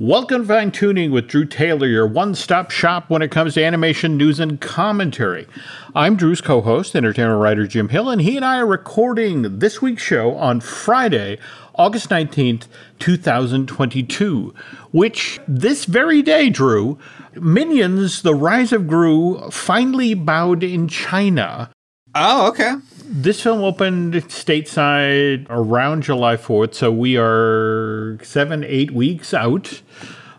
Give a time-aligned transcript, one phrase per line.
[0.00, 3.62] Welcome to Fine Tuning with Drew Taylor, your one stop shop when it comes to
[3.62, 5.46] animation news and commentary.
[5.94, 9.80] I'm Drew's co host, entertainment writer Jim Hill, and he and I are recording this
[9.80, 11.38] week's show on Friday,
[11.76, 12.66] August 19th,
[12.98, 14.52] 2022,
[14.90, 16.98] which this very day, Drew,
[17.36, 21.70] Minions The Rise of Gru finally bowed in China.
[22.16, 22.74] Oh, okay.
[23.06, 29.82] This film opened stateside around July 4th, so we are seven, eight weeks out.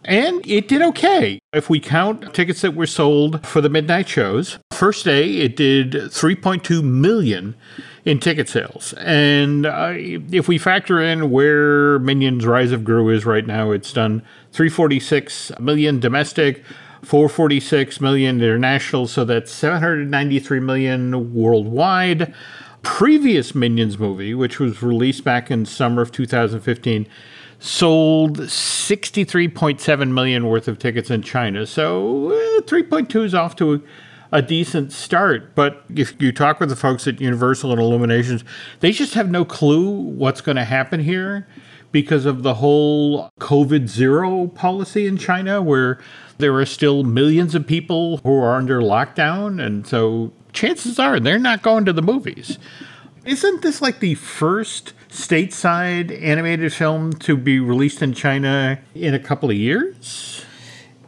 [0.03, 1.39] And it did okay.
[1.53, 5.93] If we count tickets that were sold for the midnight shows, first day it did
[5.93, 7.55] 3.2 million
[8.03, 8.93] in ticket sales.
[8.93, 13.93] And uh, if we factor in where Minions Rise of Gru is right now, it's
[13.93, 14.23] done
[14.53, 16.63] 346 million domestic,
[17.05, 22.33] 446 million international, so that's 793 million worldwide
[22.85, 27.07] previous Minions movie, which was released back in summer of 2015,
[27.59, 31.65] sold 63.7 million worth of tickets in China.
[31.65, 33.79] So uh, 3.2 is off to a,
[34.31, 35.55] a decent start.
[35.55, 38.43] But if you talk with the folks at Universal and Illuminations,
[38.81, 41.47] they just have no clue what's going to happen here
[41.91, 45.99] because of the whole COVID zero policy in China, where
[46.37, 49.63] there are still millions of people who are under lockdown.
[49.63, 52.57] And so chances are they're not going to the movies.
[53.25, 59.19] Isn't this like the first stateside animated film to be released in China in a
[59.19, 60.45] couple of years?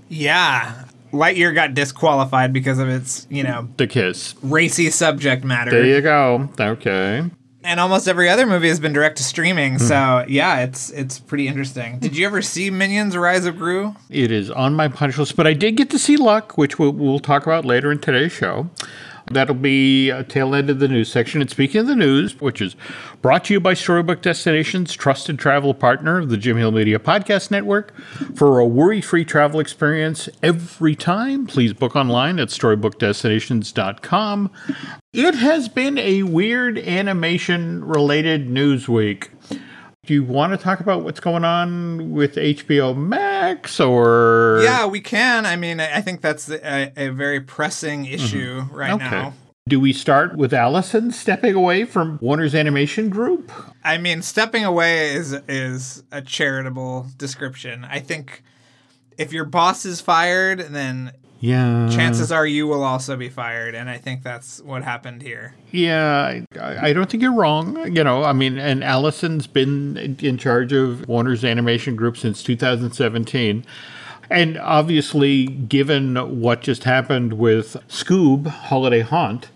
[0.09, 0.85] Yeah.
[1.13, 4.35] Lightyear got disqualified because of its, you know, The Kiss.
[4.41, 5.71] racy subject matter.
[5.71, 6.49] There you go.
[6.59, 7.23] Okay.
[7.67, 9.73] And almost every other movie has been direct to streaming.
[9.73, 9.79] Hmm.
[9.79, 11.99] So, yeah, it's it's pretty interesting.
[11.99, 13.93] Did you ever see Minions Rise of Gru?
[14.09, 16.91] It is on my punch list, but I did get to see Luck, which we'll,
[16.91, 18.69] we'll talk about later in today's show.
[19.31, 21.41] That'll be a tail end of the news section.
[21.41, 22.75] And speaking of the news, which is
[23.21, 27.51] brought to you by Storybook Destinations, trusted travel partner of the Jim Hill Media Podcast
[27.51, 27.93] Network.
[28.35, 34.51] For a worry free travel experience every time, please book online at storybookdestinations.com.
[35.13, 39.31] It has been a weird animation related news week.
[40.07, 44.61] Do you want to talk about what's going on with HBO Max or?
[44.63, 45.45] Yeah, we can.
[45.45, 48.13] I mean, I think that's a, a very pressing mm-hmm.
[48.13, 49.09] issue right Okay.
[49.09, 49.33] now.
[49.67, 53.51] Do we start with Allison stepping away from Warner's Animation Group?
[53.83, 57.83] I mean, stepping away is is a charitable description.
[57.83, 58.43] I think
[59.17, 61.89] if your boss is fired, then Yeah.
[61.89, 65.53] chances are you will also be fired, and I think that's what happened here.
[65.71, 67.95] Yeah, I, I don't think you're wrong.
[67.95, 73.65] You know, I mean, and Allison's been in charge of Warner's Animation Group since 2017.
[74.29, 79.49] And obviously, given what just happened with Scoob Holiday Haunt,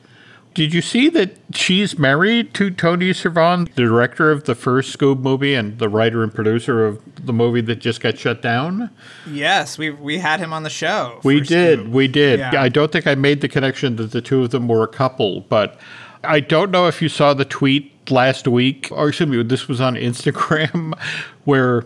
[0.54, 5.20] did you see that she's married to Tony Cervone, the director of the first Scoob
[5.20, 8.90] movie and the writer and producer of the movie that just got shut down?
[9.26, 11.20] Yes, we we had him on the show.
[11.24, 11.80] We did.
[11.80, 11.92] Scoob.
[11.92, 12.40] We did.
[12.40, 12.62] Yeah.
[12.62, 15.42] I don't think I made the connection that the two of them were a couple,
[15.42, 15.80] but
[16.24, 19.80] I don't know if you saw the tweet last week, or excuse me, this was
[19.80, 21.00] on Instagram,
[21.46, 21.86] where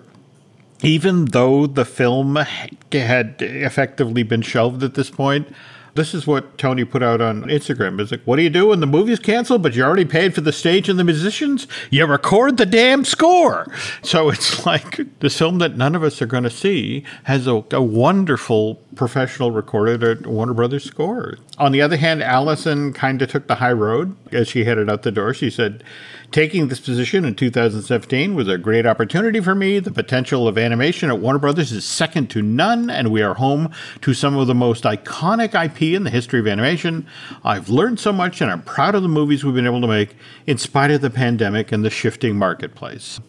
[0.81, 2.35] even though the film
[2.91, 5.47] had effectively been shelved at this point,
[5.95, 8.00] this is what Tony put out on Instagram.
[8.01, 10.41] It's like, what do you do when the movie's canceled, but you already paid for
[10.41, 11.67] the stage and the musicians?
[11.89, 13.66] You record the damn score.
[14.03, 17.63] So it's like this film that none of us are going to see has a,
[17.72, 21.38] a wonderful professional recorded at Warner Brothers score.
[21.57, 25.03] On the other hand, Allison kind of took the high road as she headed out
[25.03, 25.33] the door.
[25.33, 25.81] She said,
[26.35, 29.79] Taking this position in 2017 was a great opportunity for me.
[29.79, 33.72] The potential of animation at Warner Brothers is second to none, and we are home
[34.01, 37.07] to some of the most iconic IP in the history of animation.
[37.45, 40.18] I've learned so much, and I'm proud of the movies we've been able to make
[40.45, 43.22] in spite of the pandemic and the shifting marketplace.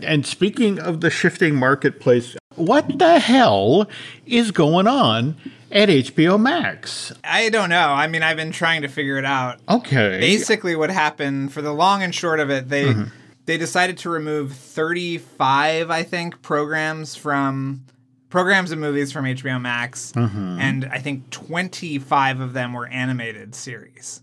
[0.00, 3.88] And speaking of the shifting marketplace, what the hell
[4.26, 5.36] is going on
[5.72, 7.12] at HBO Max?
[7.24, 7.88] I don't know.
[7.88, 9.58] I mean, I've been trying to figure it out.
[9.68, 10.18] Okay.
[10.20, 13.04] Basically, what happened for the long and short of it, they Mm-hmm.
[13.46, 17.84] they decided to remove 35, I think, programs from
[18.28, 20.58] programs and movies from HBO Max, Mm-hmm.
[20.60, 24.22] and I think 25 of them were animated series.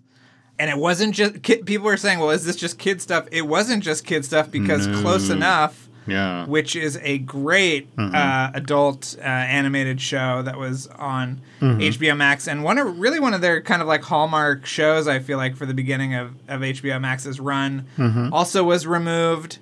[0.60, 3.44] And it wasn't just kid, people were saying, "Well, is this just kid stuff?" It
[3.44, 6.45] wasn't just kid stuff because Close Enough yeah.
[6.45, 8.15] which is a great Mm-hmm.
[8.15, 11.80] uh, adult uh, animated show that was on Mm-hmm.
[11.81, 15.07] HBO Max and one of really one of their kind of like hallmark shows.
[15.07, 18.33] I feel like for the beginning of, of HBO Max's run, Mm-hmm.
[18.33, 19.57] also was removed.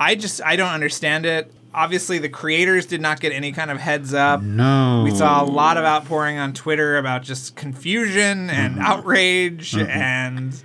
[0.00, 1.52] I just I don't understand it.
[1.74, 4.40] Obviously, the creators did not get any kind of heads up.
[4.42, 5.02] no.
[5.04, 8.82] We saw a lot of outpouring on Twitter about just confusion and Mm-hmm.
[8.82, 10.64] outrage, and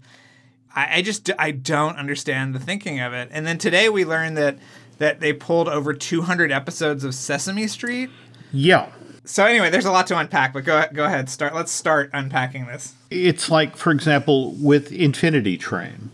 [0.75, 3.29] I, I just I don't understand the thinking of it.
[3.31, 4.57] And then today we learned that
[5.03, 8.09] that they pulled over 200 episodes of Sesame Street.
[8.53, 8.89] Yeah.
[9.25, 11.29] So anyway, there's a lot to unpack, but go go ahead.
[11.29, 11.53] Start.
[11.53, 12.95] Let's start unpacking this.
[13.11, 16.09] It's like, for example, with Infinity Train.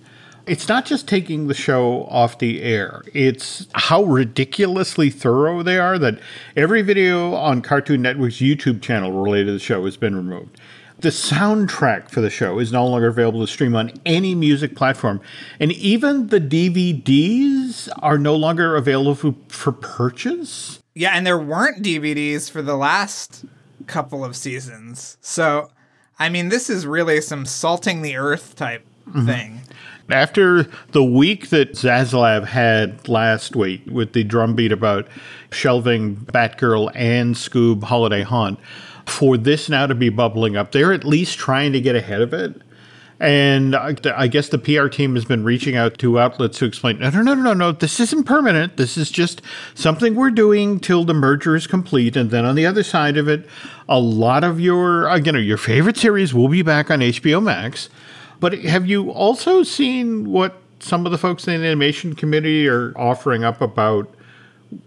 [0.47, 3.03] It's not just taking the show off the air.
[3.13, 6.19] It's how ridiculously thorough they are that
[6.57, 10.59] every video on Cartoon Network's YouTube channel related to the show has been removed.
[11.00, 15.22] The soundtrack for the show is no longer available to stream on any music platform.
[15.60, 20.81] And even the DVDs are no longer available for, for purchase.
[20.96, 23.46] Yeah, and there weren't DVDs for the last
[23.88, 25.18] couple of seasons.
[25.22, 25.72] So,
[26.19, 29.25] I mean, this is really some salting the earth type mm-hmm.
[29.25, 29.62] thing.
[30.10, 35.07] After the week that Zaslav had last week with the drumbeat about
[35.51, 38.60] shelving Batgirl and Scoob Holiday Haunt,
[39.09, 42.33] for this now to be bubbling up, they're at least trying to get ahead of
[42.33, 42.61] it.
[43.21, 47.00] And I, I guess the PR team has been reaching out to outlets to explain,
[47.00, 48.77] no, no, no, no, no, this isn't permanent.
[48.77, 49.41] This is just
[49.75, 52.15] something we're doing till the merger is complete.
[52.15, 53.45] And then on the other side of it,
[53.89, 57.44] a lot of your, uh, you know, your favorite series will be back on HBO
[57.44, 57.89] Max.
[58.39, 62.97] But have you also seen what some of the folks in the animation community are
[62.97, 64.09] offering up about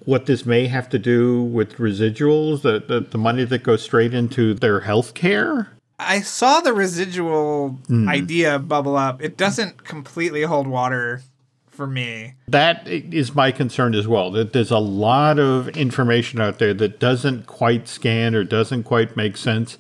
[0.05, 4.14] what this may have to do with residuals, the, the, the money that goes straight
[4.14, 5.73] into their health care?
[5.99, 8.08] I saw the residual hmm.
[8.08, 9.23] idea bubble up.
[9.23, 11.23] It doesn't completely hold water
[11.69, 12.34] for me.
[12.49, 14.31] That is my concern as well.
[14.31, 19.17] That there's a lot of information out there that doesn't quite scan or doesn't quite
[19.17, 19.78] make sense.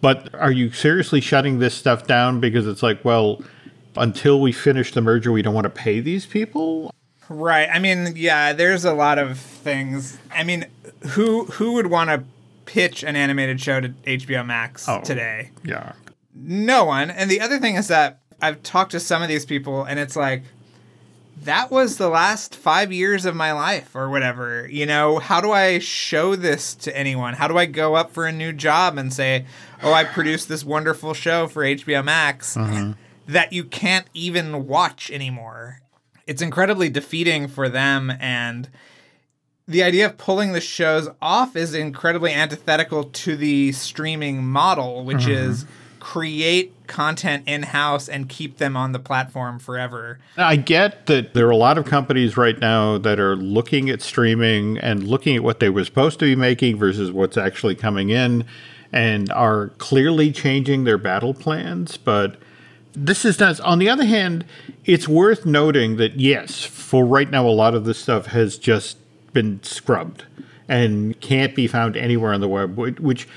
[0.00, 3.42] But are you seriously shutting this stuff down because it's like, well,
[3.96, 6.94] until we finish the merger, we don't want to pay these people?
[7.28, 7.68] Right.
[7.72, 10.18] I mean, yeah, there's a lot of things.
[10.34, 10.66] I mean,
[11.10, 12.24] who who would want to
[12.66, 15.00] pitch an animated show to HBO Max Oh.
[15.02, 15.50] today?
[15.64, 15.92] Yeah.
[16.34, 17.10] No one.
[17.10, 20.16] And the other thing is that I've talked to some of these people and it's
[20.16, 20.42] like
[21.42, 24.66] that was the last 5 years of my life or whatever.
[24.70, 27.34] You know, how do I show this to anyone?
[27.34, 29.44] How do I go up for a new job and say,
[29.82, 32.92] "Oh, I produced this wonderful show for HBO Max." Uh-huh.
[33.26, 35.80] That you can't even watch anymore.
[36.26, 38.68] It's incredibly defeating for them and
[39.66, 45.22] the idea of pulling the shows off is incredibly antithetical to the streaming model, which
[45.22, 45.30] mm-hmm.
[45.30, 45.66] is
[46.00, 50.18] create content in house and keep them on the platform forever.
[50.36, 54.02] I get that there are a lot of companies right now that are looking at
[54.02, 58.10] streaming and looking at what they were supposed to be making versus what's actually coming
[58.10, 58.44] in
[58.92, 61.96] and are clearly changing their battle plans.
[61.96, 62.36] But
[62.92, 63.58] this is not.
[63.60, 64.44] On the other hand,
[64.84, 68.98] it's worth noting that, yes, for right now, a lot of this stuff has just
[69.32, 70.24] been scrubbed
[70.68, 73.28] and can't be found anywhere on the web, which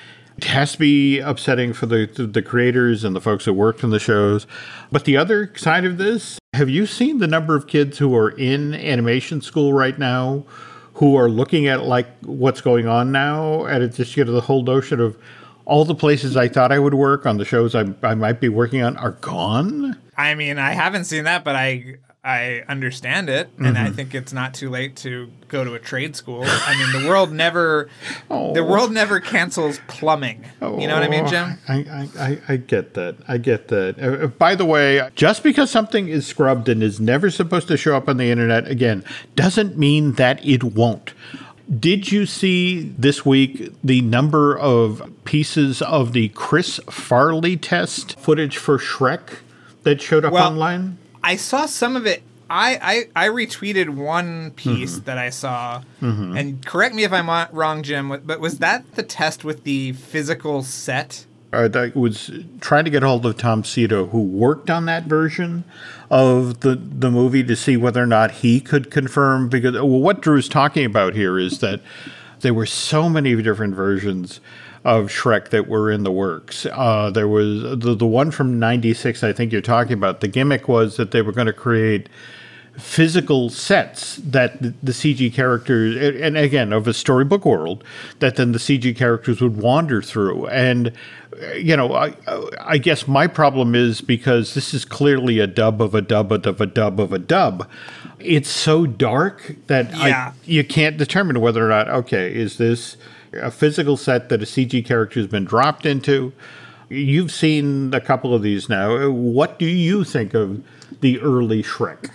[0.44, 4.00] has to be upsetting for the, the creators and the folks that worked on the
[4.00, 4.46] shows.
[4.92, 8.30] But the other side of this, have you seen the number of kids who are
[8.30, 10.46] in animation school right now
[10.96, 14.42] who are looking at like what's going on now and it's just you know the
[14.42, 15.16] whole notion of
[15.68, 18.48] all the places I thought I would work on the shows I, I might be
[18.48, 20.00] working on are gone.
[20.16, 24.34] I mean, I haven't seen that, but I I understand it, and I think it's
[24.34, 26.44] not too late to go to a trade school.
[26.46, 27.90] I mean, the world never
[28.30, 30.46] the world never cancels plumbing.
[30.62, 31.58] You know what I mean, Jim?
[31.70, 33.16] I, I, I, I get that.
[33.28, 33.96] I get that.
[33.98, 37.78] Uh, uh, by the way, just because something is scrubbed and is never supposed to
[37.78, 39.06] show up on the internet again
[39.36, 41.14] doesn't mean that it won't.
[41.68, 48.58] Did you see this week the number of pieces of the Chris Farley test footage
[48.58, 49.40] for Shrek
[49.84, 50.98] that showed up Well, online?
[51.24, 52.24] I saw some of it.
[52.50, 55.04] I, I, I retweeted one piece mm-hmm.
[55.04, 56.38] that I saw, mm-hmm.
[56.38, 58.22] and correct me if I'm wrong, Jim.
[58.24, 61.26] But was that the test with the physical set?
[61.54, 65.64] Uh, I was trying to get hold of Tom Sito, who worked on that version
[66.10, 69.48] of the the movie, to see whether or not he could confirm.
[69.48, 71.82] Because well, what Drew's talking about here is that
[72.42, 74.42] there were so many different versions
[74.84, 76.66] of Shrek that were in the works.
[76.72, 79.24] Uh, there was the the one from '96.
[79.24, 80.20] I think you're talking about.
[80.20, 82.10] The gimmick was that they were going to create
[82.78, 87.84] physical sets that the, the CG characters, and again, of a storybook world,
[88.20, 90.46] that then the CG characters would wander through.
[90.48, 90.94] And,
[91.56, 92.14] you know, I,
[92.62, 96.62] I guess my problem is because this is clearly a dub of a dub of
[96.62, 97.68] a dub of a dub.
[98.20, 100.32] It's so dark that Yeah.
[100.32, 102.96] I, you can't determine whether or not, okay, is this
[103.34, 106.32] a physical set that a CG character has been dropped into?
[106.90, 109.10] You've seen a couple of these now.
[109.10, 110.64] What do you think of
[111.02, 112.10] the early Shrek?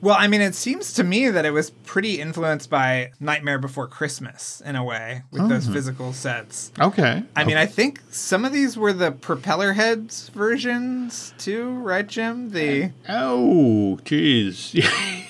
[0.00, 3.86] Well, I mean, it seems to me that it was pretty influenced by Nightmare Before
[3.86, 5.72] Christmas in a way with those mm-hmm.
[5.72, 6.70] physical sets.
[6.78, 7.22] Okay.
[7.34, 12.50] I mean, I think some of these were the propeller heads versions too, right, Jim?
[12.50, 14.74] The uh, Oh, jeez.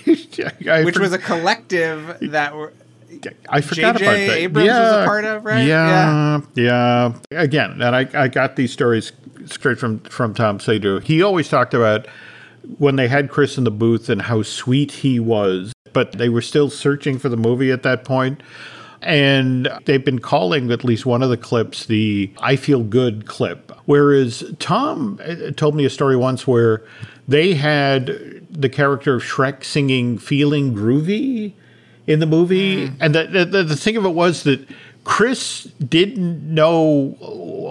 [0.85, 2.73] Which for- was a collective that were
[3.49, 4.05] I forgot J.J.
[4.05, 4.39] about that.
[4.39, 5.67] Abrams was a part of, right?
[5.67, 7.15] Yeah, yeah.
[7.31, 9.13] Again, and I, I got these stories
[9.47, 11.03] straight from from Tom Sito.
[11.03, 12.07] He always talked about
[12.79, 16.43] when they had Chris in the booth and how sweet he was, but they were
[16.43, 18.43] still searching for the movie at that point.
[19.03, 23.71] And they've been calling at least one of the clips the I Feel Good clip.
[23.85, 26.83] Whereas Tom uh, told me a story once where
[27.29, 31.53] they had the character of Shrek singing Feeling Groovy
[32.07, 32.91] in the movie.
[33.01, 34.67] And the, the, the thing of it was that
[35.07, 37.17] Chris didn't know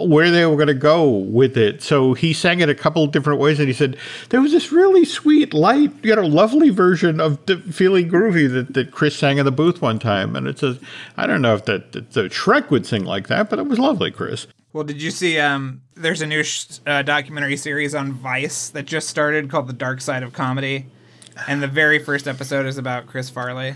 [0.08, 1.84] where they were going to go with it.
[1.84, 3.98] So he sang it a couple of different ways and he said,
[4.30, 8.74] there was this really sweet, light, you know, lovely version of the Feeling Groovy that,
[8.74, 10.34] that Chris sang in the booth one time.
[10.34, 10.80] And it says,
[11.18, 13.80] I don't know if that, that the Shrek would sing like that, but it was
[13.80, 14.48] lovely, Chris.
[14.72, 15.38] Well, did you see?
[15.38, 19.74] Um, there's a new sh- uh, documentary series on Vice that just started called The
[19.74, 20.86] Dark Side of Comedy,
[21.50, 23.76] and the very first episode is about Chris Farley.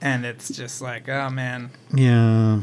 [0.00, 2.60] And it's just like, oh man, Yeah.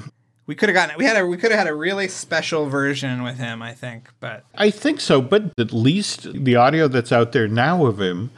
[0.47, 0.97] we could have gotten it.
[0.97, 4.09] we had a we could have had a really special version with him, I think.
[4.19, 8.31] But I think so, but at least the audio that's out there now of him,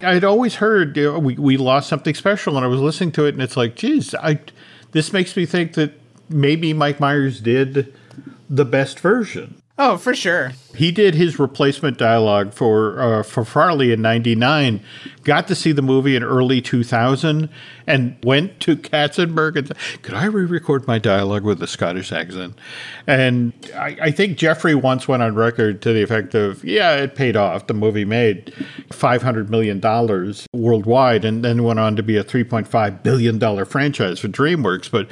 [0.00, 3.24] I'd always heard you know, we we lost something special, and I was listening to
[3.26, 4.40] it, and it's like, geez, I
[4.92, 5.92] this makes me think that
[6.30, 7.92] maybe Mike Myers did
[8.48, 9.60] the best version.
[9.78, 10.52] Oh, for sure.
[10.74, 14.80] He did his replacement dialogue for uh, for Farley in '99.
[15.24, 17.48] Got to see the movie in early 2000,
[17.86, 22.56] and went to Katzenberg and said, "Could I re-record my dialogue with a Scottish accent?"
[23.06, 27.14] And I, I think Jeffrey once went on record to the effect of, "Yeah, it
[27.16, 27.66] paid off.
[27.66, 28.52] The movie made
[28.92, 34.20] 500 million dollars worldwide, and then went on to be a 3.5 billion dollar franchise
[34.20, 35.10] for DreamWorks." But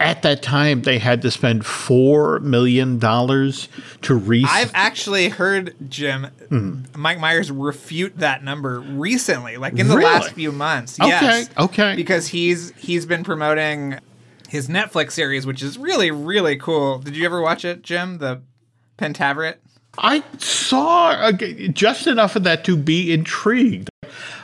[0.00, 3.68] at that time, they had to spend four million dollars
[4.02, 4.44] to re.
[4.48, 6.80] I've actually heard Jim Hmm.
[6.96, 10.10] Mike Myers refute that number recently, like in the Really?
[10.10, 10.98] last few months.
[10.98, 11.50] Okay, Yes.
[11.58, 11.94] okay.
[11.96, 13.98] Because he's he's been promoting
[14.48, 16.98] his Netflix series, which is really really cool.
[16.98, 18.18] Did you ever watch it, Jim?
[18.18, 18.40] The
[18.98, 19.56] Pentaverate.
[19.98, 23.90] I saw uh, just enough of that to be intrigued.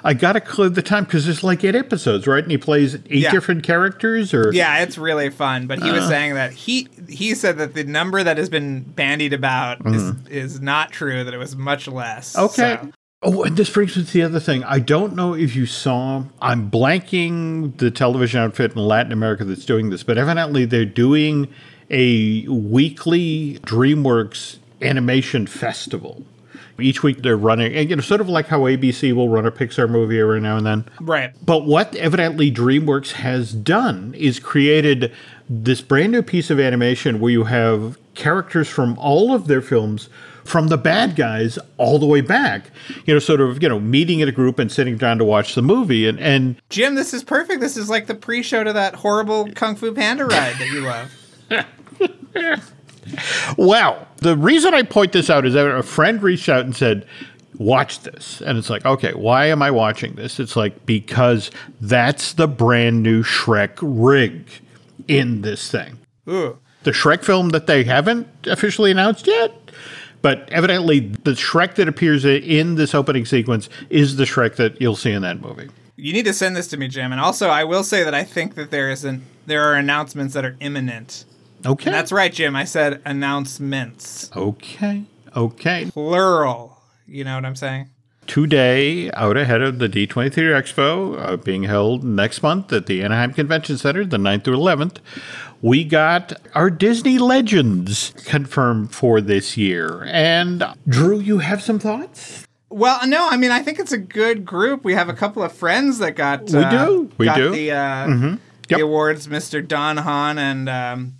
[0.07, 2.43] I got to clear the time because there's like eight episodes, right?
[2.43, 3.31] And he plays eight Yeah.
[3.31, 5.67] different characters, or Yeah, it's really fun.
[5.67, 5.95] But he Uh.
[5.95, 10.13] was saying that he he said that the number that has been bandied about is
[10.31, 11.25] is not true.
[11.25, 12.37] That it was much less.
[12.37, 12.79] Okay.
[12.83, 12.91] So-
[13.27, 14.63] Oh, and this brings me to the other thing.
[14.65, 19.65] I don't know if you saw, I'm blanking the television outfit in Latin America that's
[19.65, 21.49] doing this, but evidently they're doing
[21.91, 26.23] a weekly DreamWorks animation festival.
[26.79, 29.53] Each week they're running, and, you know, sort of like how ABC will run a
[29.53, 30.85] Pixar movie every now and then.
[31.01, 31.33] Right.
[31.45, 35.13] But what evidently DreamWorks has done is created
[35.49, 40.09] this brand new piece of animation where you have characters from all of their films
[40.45, 42.71] from the bad guys all the way back
[43.07, 45.55] you know sort of you know meeting in a group and sitting down to watch
[45.55, 47.61] the movie and and Jim, this is perfect.
[47.61, 51.13] This is like the pre-show to that horrible Kung Fu Panda ride that you love.
[53.57, 57.07] well the reason i point this out is that a friend reached out and said
[57.59, 62.33] watch this and it's like okay why am i watching this it's like because that's
[62.35, 64.45] the brand new shrek rig
[65.07, 66.59] in this thing Ooh.
[66.85, 69.53] the Shrek film that they haven't officially announced yet.
[70.23, 74.97] But evidently, the Shrek that appears in this opening sequence is the Shrek that you'll
[74.97, 75.69] see in that movie.
[75.97, 77.13] You need to send this to me, Jim.
[77.13, 80.33] And also, I will say that I think that there is an there are announcements
[80.33, 81.27] that are imminent.
[81.67, 81.91] Okay.
[81.91, 82.55] That's right, Jim.
[82.57, 85.05] I said announcements, okay.
[85.37, 85.91] Okay.
[85.91, 86.81] plural.
[87.07, 87.91] You know what I'm saying?
[88.27, 93.35] Today, out ahead of the D23 Expo uh, being held next month at the Anaheim
[93.35, 94.97] Convention Center, the 9th through 11th,
[95.61, 100.05] we got our Disney Legends confirmed for this year.
[100.07, 102.47] And Drew, you have some thoughts?
[102.71, 104.85] Well, no, I mean, I think it's a good group.
[104.85, 107.11] We have a couple of friends that got We uh, do.
[107.19, 107.51] We got do.
[107.51, 108.09] the uh,
[108.69, 108.79] Yep.
[108.79, 109.29] the awards.
[109.29, 109.67] Mr.
[109.67, 111.15] Don Hahn and um,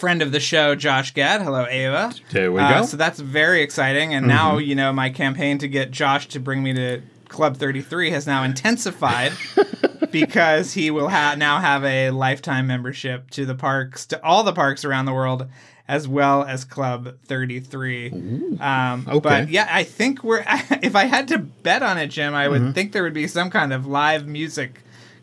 [0.00, 1.42] friend of the show, Josh Gad.
[1.42, 2.12] Hello, Ava.
[2.32, 2.86] There we Uh, go.
[2.86, 4.14] So that's very exciting.
[4.14, 8.10] And now, you know, my campaign to get Josh to bring me to Club 33
[8.10, 9.32] has now intensified
[10.10, 14.52] because he will ha- now have a lifetime membership to the parks, to all the
[14.52, 15.46] parks around the world,
[15.86, 18.10] as well as Club 33.
[18.60, 19.20] Um, Okay.
[19.20, 20.44] But yeah, I think we're,
[20.82, 22.64] if I had to bet on it, Jim, I Mm-hmm.
[22.66, 24.80] would think there would be some kind of live music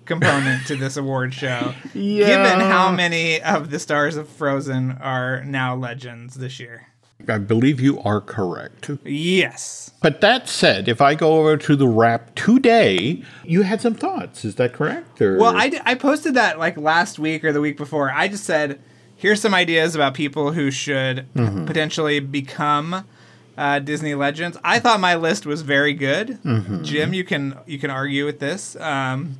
[0.07, 1.73] component to this award show.
[1.93, 2.27] Yeah.
[2.27, 6.87] Given how many of the stars of Frozen are now legends this year.
[7.27, 8.89] I believe you are correct.
[9.03, 9.91] Yes.
[10.01, 14.45] But that said, if I go over to the Wrap today, you had some thoughts.
[14.45, 15.19] Is that correct?
[15.21, 15.37] Or?
[15.37, 18.11] Well, I, d- I posted that like last week or the week before.
[18.11, 18.79] I just said,
[19.15, 21.65] here's some ideas about people who should Mm-hmm.
[21.65, 23.03] potentially become
[23.57, 24.55] uh, Disney legends.
[24.63, 26.37] I thought my list was very good.
[26.43, 26.83] Mm-hmm.
[26.83, 28.75] Jim, you can you can argue with this.
[28.75, 29.39] Um,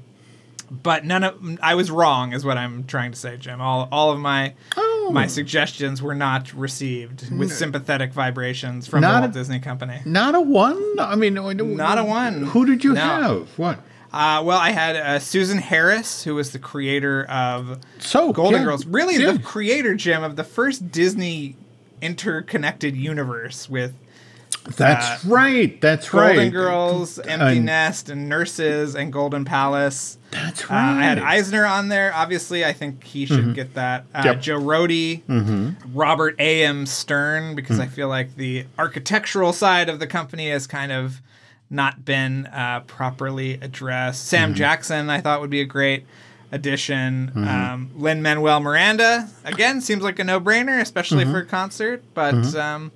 [0.70, 3.62] But none of I was wrong, is what I'm trying to say, Jim.
[3.62, 5.10] All all of my Oh.
[5.14, 10.02] my suggestions were not received with sympathetic vibrations from Not the a- Walt Disney Company.
[10.06, 10.82] Not a one.
[11.00, 12.44] I mean, Not a one.
[12.48, 13.00] Who did you No.
[13.02, 13.48] have?
[13.58, 13.80] What?
[14.12, 18.66] Uh, well, I had uh, Susan Harris, who was the creator of So Golden yeah,
[18.66, 18.86] Girls.
[18.86, 19.34] Really, yeah.
[19.34, 21.56] the creator, Jim, of the first Disney
[22.02, 23.94] interconnected universe with
[24.75, 25.80] That's right.
[25.80, 26.36] That's Golden right.
[26.36, 30.18] Golden Girls, Empty And- Nest, and Nurses, and Golden Palace.
[30.32, 30.98] That's Uh, right.
[31.00, 32.13] I had Eisner on there.
[32.13, 34.04] Obviously, I think he should get that.
[34.13, 34.25] Uh, Mm-hmm.
[34.27, 34.36] Yep.
[34.36, 34.42] Mm-hmm.
[34.42, 36.66] Joe Rohde, Robert A.
[36.66, 36.86] M.
[36.86, 41.22] Stern, because I feel like the architectural side of the company has kind of
[41.70, 44.25] not been uh, properly addressed.
[44.25, 44.58] Sam Mm-hmm.
[44.58, 46.06] Jackson, I thought would be a great
[46.51, 47.32] addition.
[47.36, 51.32] Um, Lin Manuel Miranda, again, seems like a no brainer, especially Mm-hmm.
[51.34, 52.04] for a concert.
[52.13, 52.92] But um,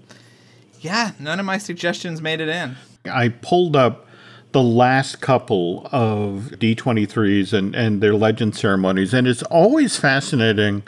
[0.81, 2.75] yeah, none of my suggestions made it in.
[3.05, 4.07] I pulled up
[4.51, 10.83] the last couple of D23s and, and their legend ceremonies, and it's always fascinating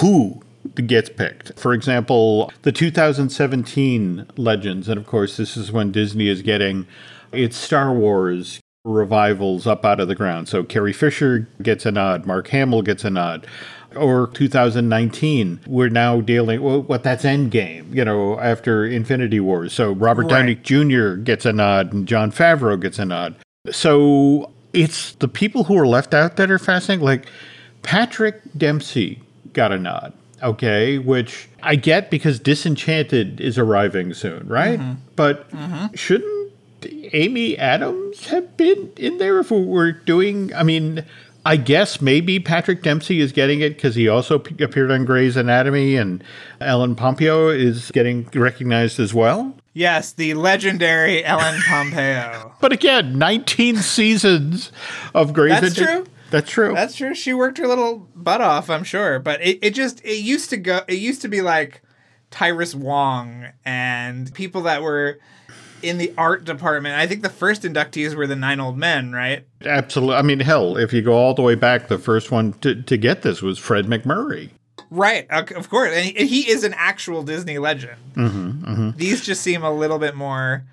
[0.00, 0.40] who
[0.86, 1.58] gets picked.
[1.58, 6.86] For example, the 2017 Legends, and of course, this is when Disney is getting
[7.32, 10.48] its Star Wars revivals up out of the ground.
[10.48, 13.46] So Carrie Fisher gets a nod, Mark Hamill gets a nod.
[13.96, 19.72] Or 2019, we're now dealing well, what that's Endgame, you know, after Infinity Wars.
[19.72, 21.14] So Robert Downey Jr.
[21.14, 23.34] gets a nod and Jon Favreau gets a nod.
[23.70, 27.04] So it's the people who are left out that are fascinating.
[27.04, 27.26] Like
[27.82, 34.78] Patrick Dempsey got a nod, okay, which I get because Disenchanted is arriving soon, right?
[34.78, 35.00] Mm-hmm.
[35.16, 35.94] But mm-hmm.
[35.94, 36.52] shouldn't
[37.12, 40.54] Amy Adams have been in there if we were doing?
[40.54, 41.04] I mean,
[41.44, 45.36] I guess maybe Patrick Dempsey is getting it because he also p- appeared on Grey's
[45.36, 46.22] Anatomy, and
[46.60, 49.54] Ellen Pompeo is getting recognized as well.
[49.72, 52.54] Yes, the legendary Ellen Pompeo.
[52.60, 54.70] But again, 19 seasons
[55.14, 56.04] of Grey's That's Anatomy.
[56.04, 56.12] true.
[56.30, 56.74] That's true.
[56.74, 57.14] That's true.
[57.14, 59.18] She worked her little butt off, I'm sure.
[59.18, 61.80] But it, it just it used to go it used to be like
[62.30, 65.18] Tyrus Wong and people that were
[65.82, 66.94] in the art department.
[66.96, 69.46] I think the first inductees were the nine old men, right?
[69.64, 70.16] Absolutely.
[70.16, 72.96] I mean, hell, if you go all the way back, the first one to, to
[72.96, 74.50] get this was Fred MacMurray.
[74.90, 75.92] Right, of of course.
[75.94, 77.96] And he, is an actual Disney legend.
[78.14, 80.64] Mm-hmm, These just seem a little bit more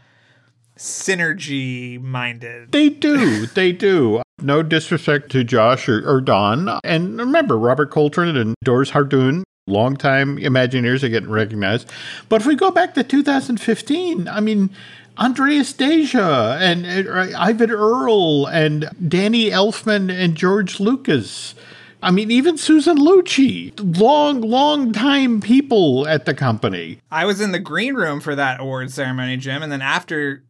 [0.78, 2.72] synergy minded.
[2.72, 3.46] They do.
[3.48, 4.22] they do.
[4.41, 6.80] No disrespect to Josh or, or Don.
[6.84, 11.89] And remember, Robert Coltrin and Doris Hardoon, longtime Imagineers are getting recognized.
[12.30, 14.69] But if we go back to 2015, I mean,
[15.17, 21.56] Andreas Deja and, uh, Eyvind Earle and Danny Elfman and George Lucas.
[22.01, 26.99] I mean, even Susan Lucci, long, long time people at the company.
[27.12, 30.43] I was in the green room for that award ceremony, Jim, and then after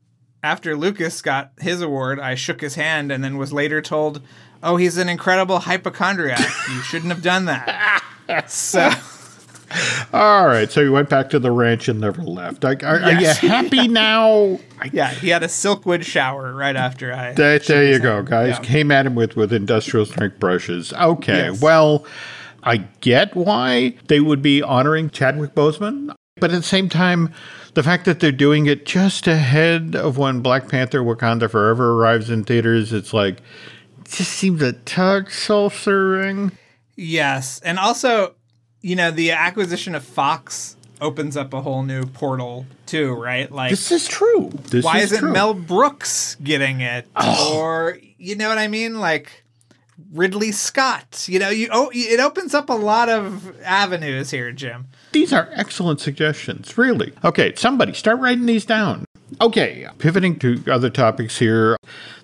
[0.43, 4.21] after Lucas got his award, I shook his hand and then was later told,
[4.61, 6.39] "Oh, he's an incredible hypochondriac.
[6.69, 7.67] You shouldn't have done that."
[8.47, 8.89] so,
[10.13, 12.63] All right, so he went back to the ranch and never left.
[12.63, 14.59] Are, are, are you happy now?
[14.93, 17.33] yeah, he had a silkwood shower right after I.
[17.33, 18.51] There, there you go, guys.
[18.55, 18.59] Yeah.
[18.63, 20.93] Came at him with, with industrial strength brushes.
[20.93, 21.61] Okay, Yes.
[21.61, 22.05] well,
[22.63, 27.33] I get why they would be honoring Chadwick Boseman, but at the same time,
[27.73, 32.29] the fact that they're doing it just ahead of when Black Panther Wakanda Forever arrives
[32.29, 33.39] in theaters, it's like,
[33.99, 36.51] it just seems a touch self serving.
[36.97, 38.35] Yes, and also,
[38.81, 43.51] you know, the acquisition of Fox opens up a whole new portal too, right?
[43.51, 44.49] Like, This is true.
[44.69, 45.31] This why is isn't true.
[45.31, 47.07] Mel Brooks getting it?
[47.51, 48.99] Or you know what I mean?
[48.99, 49.43] Like
[50.11, 51.25] Ridley Scott.
[51.29, 54.87] You know, you oh, it opens up a lot of avenues here, Jim.
[55.11, 57.13] These are excellent suggestions, really.
[57.23, 59.05] Okay, somebody start writing these down.
[59.41, 61.77] Okay, pivoting to other topics here.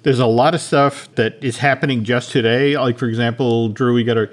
[0.03, 2.77] There's a lot of stuff that is happening just today.
[2.77, 4.29] Like, for example, Drew, we got a,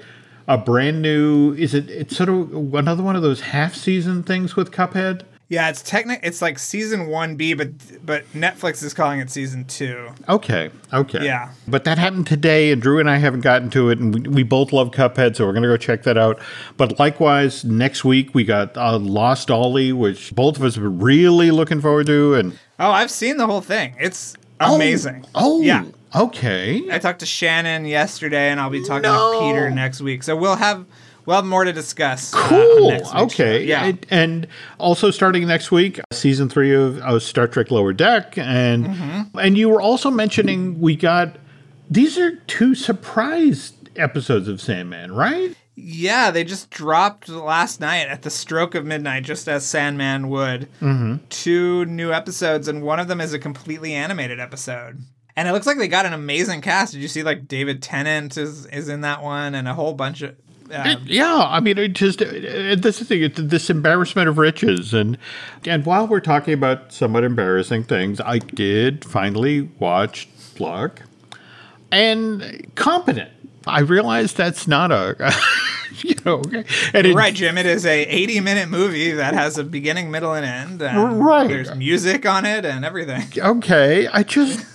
[0.51, 4.55] a brand new, is it, it's sort of another one of those half season things
[4.55, 5.23] with Cuphead?
[5.47, 6.21] Yeah, it's technic.
[6.23, 7.71] It's like season one B, but
[8.05, 10.09] but Netflix is calling it season two.
[10.29, 11.25] Okay, okay.
[11.25, 11.51] Yeah.
[11.67, 14.43] But that happened today, and Drew and I haven't gotten to it, and we, we
[14.43, 16.39] both love Cuphead, so we're going to go check that out.
[16.77, 21.51] But likewise, next week we got uh, Lost Ollie, which both of us are really
[21.51, 23.95] looking forward to, and Oh, I've seen the whole thing.
[23.99, 25.25] It's amazing.
[25.35, 25.83] Oh, yeah.
[26.15, 26.83] Okay.
[26.91, 29.33] I talked to Shannon yesterday, and I'll be talking No.
[29.33, 30.23] to Peter next week.
[30.23, 30.85] So we'll have
[31.25, 32.33] we'll have more to discuss.
[32.33, 32.89] uh, Cool.
[32.89, 33.63] next week's okay.
[33.65, 33.85] Yeah.
[33.85, 34.47] And, and
[34.77, 39.39] also starting next week, season three of, of Star Trek Lower Deck, and Mm-hmm.
[39.39, 41.37] and you were also mentioning we got
[41.89, 45.55] these are two surprise episodes of Sandman, right?
[45.75, 50.67] Yeah, they just dropped last night at the stroke of midnight, just as Sandman would.
[50.81, 51.15] Mm-hmm.
[51.29, 54.99] Two new episodes, and one of them is a completely animated episode.
[55.35, 56.93] And it looks like they got an amazing cast.
[56.93, 60.21] Did you see like David Tennant is is in that one and a whole bunch
[60.21, 60.35] of
[60.73, 63.23] um, yeah, I mean, it just it, this is the thing.
[63.23, 65.17] It's this embarrassment of riches, and
[65.65, 71.01] and while we're talking about somewhat embarrassing things, I did finally watch Luck,
[71.91, 73.31] and competent.
[73.67, 75.33] I realized that's not a.
[76.03, 76.41] you know,
[76.93, 77.57] and it, right, Jim.
[77.57, 80.81] It is a 80 minute movie that has a beginning, middle, and end.
[80.81, 81.47] And right.
[81.47, 83.27] There's music on it and everything.
[83.37, 84.65] Okay, I just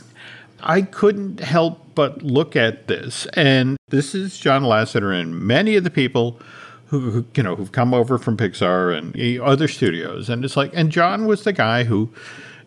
[0.68, 5.84] I couldn't help but look at this, and this is John Lasseter and many of
[5.84, 6.40] the people
[6.86, 10.72] who, who, you know who've come over from Pixar and other studios, and it's like,
[10.74, 12.12] and John was the guy who,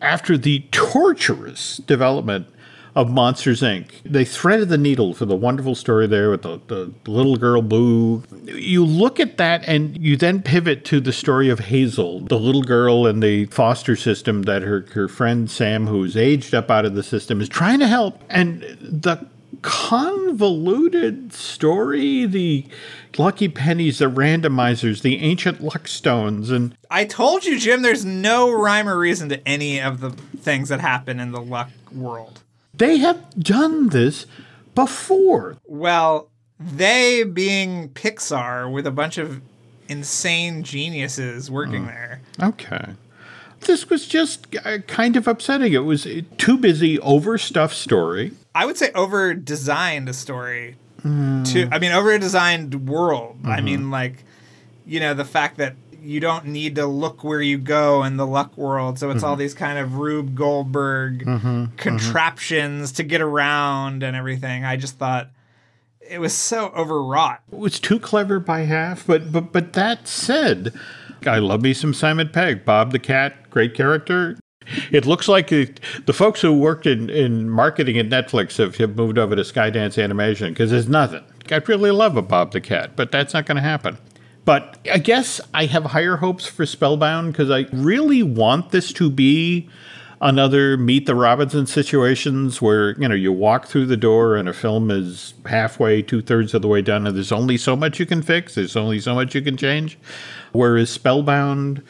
[0.00, 2.48] after the torturous development
[2.94, 3.86] of Monsters Inc.
[4.04, 8.22] They threaded the needle for the wonderful story there with the, the little girl Boo.
[8.44, 12.62] You look at that and you then pivot to the story of Hazel, the little
[12.62, 16.94] girl in the foster system that her, her friend Sam, who's aged up out of
[16.94, 18.22] the system, is trying to help.
[18.28, 19.26] And the
[19.62, 22.66] convoluted story, the
[23.18, 28.50] lucky pennies, the randomizers, the ancient luck stones, and I told you, Jim, there's no
[28.50, 32.42] rhyme or reason to any of the things that happen in the luck world.
[32.80, 34.24] They have done this
[34.74, 35.58] before.
[35.66, 39.42] Well, they being Pixar with a bunch of
[39.88, 41.88] insane geniuses working mm.
[41.88, 42.22] there.
[42.42, 42.94] Okay.
[43.60, 45.74] This was just uh, kind of upsetting.
[45.74, 46.06] It was
[46.38, 48.32] too busy, overstuffed story.
[48.54, 50.76] I would say over designed a story.
[51.02, 51.52] Mm.
[51.52, 53.40] To I mean, over designed world.
[53.40, 53.50] Mm-hmm.
[53.50, 54.24] I mean, like,
[54.86, 58.26] you know, the fact that you don't need to look where you go in the
[58.26, 58.98] luck world.
[58.98, 59.26] So it's mm-hmm.
[59.26, 61.46] all these kind of Rube Goldberg mm-hmm.
[61.46, 61.76] mm-hmm.
[61.76, 62.96] contraptions mm-hmm.
[62.96, 64.64] to get around and everything.
[64.64, 65.30] I just thought
[66.00, 67.42] it was so overwrought.
[67.52, 70.74] It was too clever by half, but but but that said,
[71.26, 74.36] I love me some Simon Pegg, Bob the Cat, great character.
[74.92, 78.94] It looks like it, the folks who worked in, in marketing at Netflix have, have
[78.94, 81.24] moved over to Skydance Animation because there's nothing.
[81.50, 83.98] I'd really love a Bob the Cat, but that's not going to happen.
[84.44, 89.10] But I guess I have higher hopes for Spellbound because I really want this to
[89.10, 89.68] be
[90.20, 94.52] another Meet the Robinson situations where you know you walk through the door and a
[94.52, 98.06] film is halfway, two thirds of the way done, and there's only so much you
[98.06, 98.54] can fix.
[98.54, 99.98] There's only so much you can change.
[100.52, 101.82] Whereas Spellbound,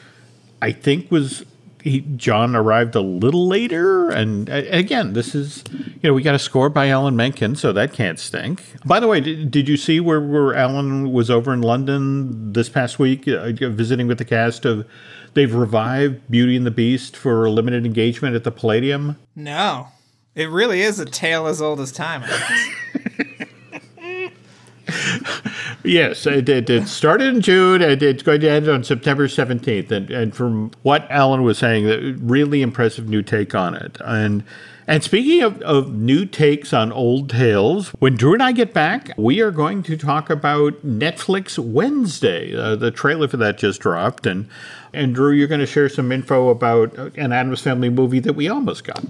[0.61, 1.45] I think was
[1.83, 6.35] he, John arrived a little later, and uh, again, this is you know we got
[6.35, 8.63] a score by Alan Menken, so that can't stink.
[8.85, 12.69] By the way, did, did you see where where Alan was over in London this
[12.69, 14.87] past week, uh, visiting with the cast of?
[15.33, 19.15] They've revived Beauty and the Beast for a limited engagement at the Palladium.
[19.33, 19.87] No,
[20.35, 22.23] it really is a tale as old as time.
[25.83, 29.91] yes, it, it, it, started in June and it's going to end on September 17th.
[29.91, 33.97] And, and from what Alan was saying, really impressive new take on it.
[34.03, 34.43] And
[34.87, 39.11] and speaking of, of new takes on old tales, when Drew and I get back,
[39.15, 42.55] we are going to talk about Netflix Wednesday.
[42.55, 44.25] Uh, the trailer for that just dropped.
[44.25, 44.49] And,
[44.91, 48.49] and Drew, you're going to share some info about an Addams Family movie that we
[48.49, 49.01] almost got.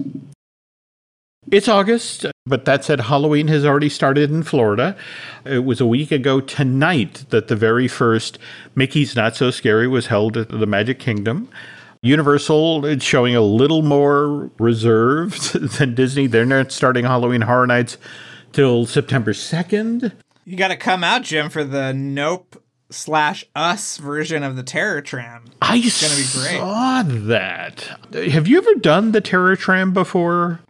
[1.50, 4.96] It's August, but that said, Halloween has already started in Florida.
[5.44, 8.38] It was a week ago tonight that the very first
[8.76, 11.48] Mickey's Not So Scary was held at the Magic Kingdom.
[12.00, 16.26] Universal is showing a little more reserved than Disney.
[16.26, 17.98] They're not starting Halloween Horror Nights
[18.52, 20.12] till September 2nd.
[20.44, 25.00] You got to come out, Jim, for the Nope slash Us version of the Terror
[25.00, 25.44] Tram.
[25.60, 26.58] I it's gonna be great.
[26.58, 27.80] saw that.
[28.30, 30.60] Have you ever done the Terror Tram before?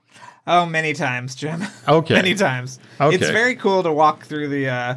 [0.46, 1.62] Oh, many times, Jim.
[1.88, 2.14] Okay.
[2.14, 2.78] many times.
[3.00, 3.16] Okay.
[3.16, 4.94] It's very cool to walk through the uh,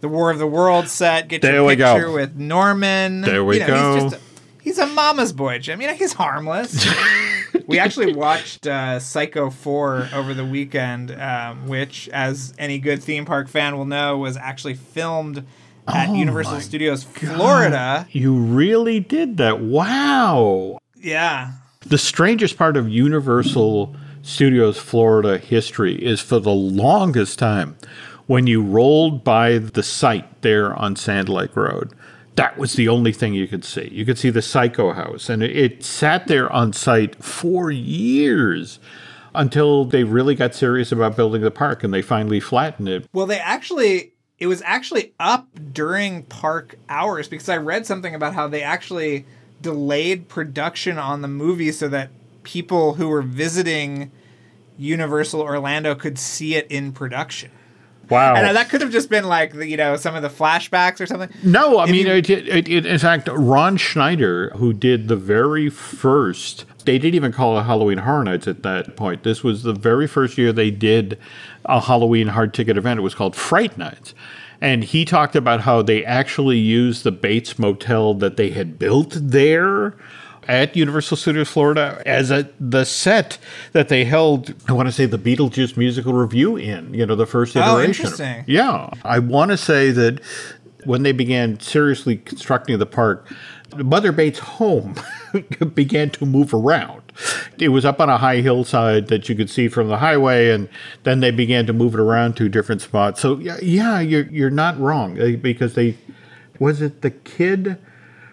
[0.00, 2.14] the War of the World set, get there your picture go.
[2.14, 3.20] with Norman.
[3.20, 3.94] There we you know, go.
[3.94, 5.80] He's, just a, he's a mama's boy, Jim.
[5.80, 6.86] You know, he's harmless.
[7.66, 13.24] we actually watched uh, Psycho 4 over the weekend, um, which, as any good theme
[13.24, 15.44] park fan will know, was actually filmed
[15.88, 18.06] at oh Universal Studios Florida.
[18.10, 19.60] You really did that.
[19.60, 20.78] Wow.
[20.96, 21.52] Yeah.
[21.86, 27.76] The strangest part of Universal Studios Florida history is for the longest time
[28.26, 31.92] when you rolled by the site there on Sand Lake Road.
[32.36, 33.88] That was the only thing you could see.
[33.90, 38.78] You could see the Psycho House, and it, sat there on site for years
[39.34, 43.08] until they really got serious about building the park and they finally flattened it.
[43.12, 48.34] Well, they actually it was actually up during park hours because I read something about
[48.34, 49.26] how they actually
[49.60, 52.08] delayed production on the movie so that
[52.42, 54.10] people who were visiting
[54.76, 57.50] Universal Orlando could see it in production.
[58.08, 58.34] Wow.
[58.34, 61.06] And uh, that could have just been like, you know, some of the flashbacks or
[61.06, 61.30] something.
[61.44, 65.16] No, I if mean, you, it, it, it, in fact, Ron Schneider, who did the
[65.16, 69.22] very first They didn't even call it Halloween Horror Nights at that point.
[69.22, 71.18] This was the very first year they did
[71.64, 72.98] a Halloween hard ticket event.
[72.98, 74.14] It was called Fright Nights.
[74.60, 79.12] And he talked about how they actually used the Bates Motel that they had built
[79.14, 79.96] there
[80.50, 83.38] at Universal Studios Florida as a the set
[83.72, 84.52] that they held.
[84.68, 86.92] I want to say the Beetlejuice musical revue in.
[86.92, 87.76] You know, the first iteration.
[87.76, 88.44] Oh, interesting.
[88.46, 90.20] Yeah, I want to say that
[90.84, 93.32] when they began seriously constructing the park,
[93.76, 94.96] Mother Bates' home
[95.74, 97.00] began to move around.
[97.58, 100.68] It was up on a high hillside that you could see from the highway, and
[101.04, 103.20] then they began to move it around to different spots.
[103.20, 105.96] So yeah, yeah you're you're not wrong uh, because they
[106.58, 107.78] was it the kid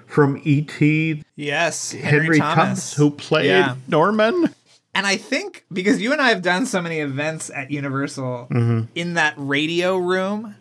[0.08, 1.22] from E.T.
[1.36, 2.56] Yes, Henry, Henry, Thomas.
[2.56, 2.94] Thomas.
[2.96, 3.76] who played Yeah.
[3.88, 4.54] Norman.
[4.96, 8.86] And I think because you and I have done so many events at Universal Mm-hmm.
[8.96, 10.56] in that radio room,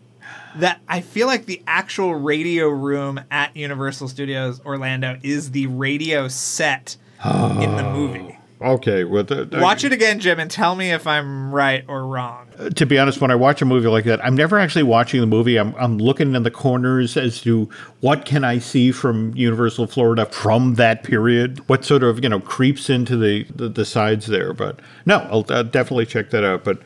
[0.57, 6.29] that I feel like the actual radio room at Universal Studios Orlando is the radio
[6.29, 8.39] set in the movie.
[8.61, 12.49] Okay, well, Watch it again, Jim, and tell me if I'm right or wrong.
[12.75, 15.27] to be honest, when I watch a movie like that, I'm never actually watching the
[15.27, 15.59] movie.
[15.59, 17.69] I'm, I'm looking in the corners as to
[18.01, 21.69] what can I see from Universal Florida from that period.
[21.69, 24.55] What sort of you know creeps into the the, the sides there.
[24.55, 26.65] But no, I'll uh, definitely check that out.
[26.65, 26.79] But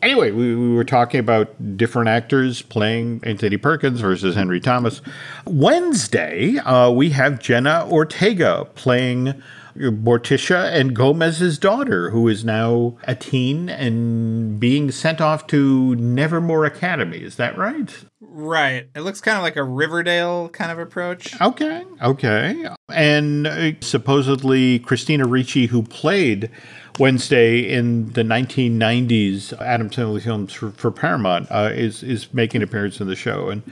[0.00, 5.02] anyway, we, we were talking about different actors playing Anthony Perkins versus Henry Thomas.
[5.44, 9.42] Wednesday, uh, we have Jenna Ortega playing.
[9.78, 16.64] Morticia and Gomez's daughter, who is now a teen and being sent off to Nevermore
[16.64, 17.18] Academy.
[17.18, 17.94] Is that right?
[18.20, 18.88] Right.
[18.94, 21.40] It looks kind of like a Riverdale kind of approach.
[21.40, 22.68] Okay, okay.
[22.88, 26.50] And uh, supposedly Christina Ricci, who played
[26.98, 32.68] Wednesday in the 1990s Adam Sandler films for, for Paramount, uh, is is making an
[32.68, 33.48] appearance in the show.
[33.48, 33.62] And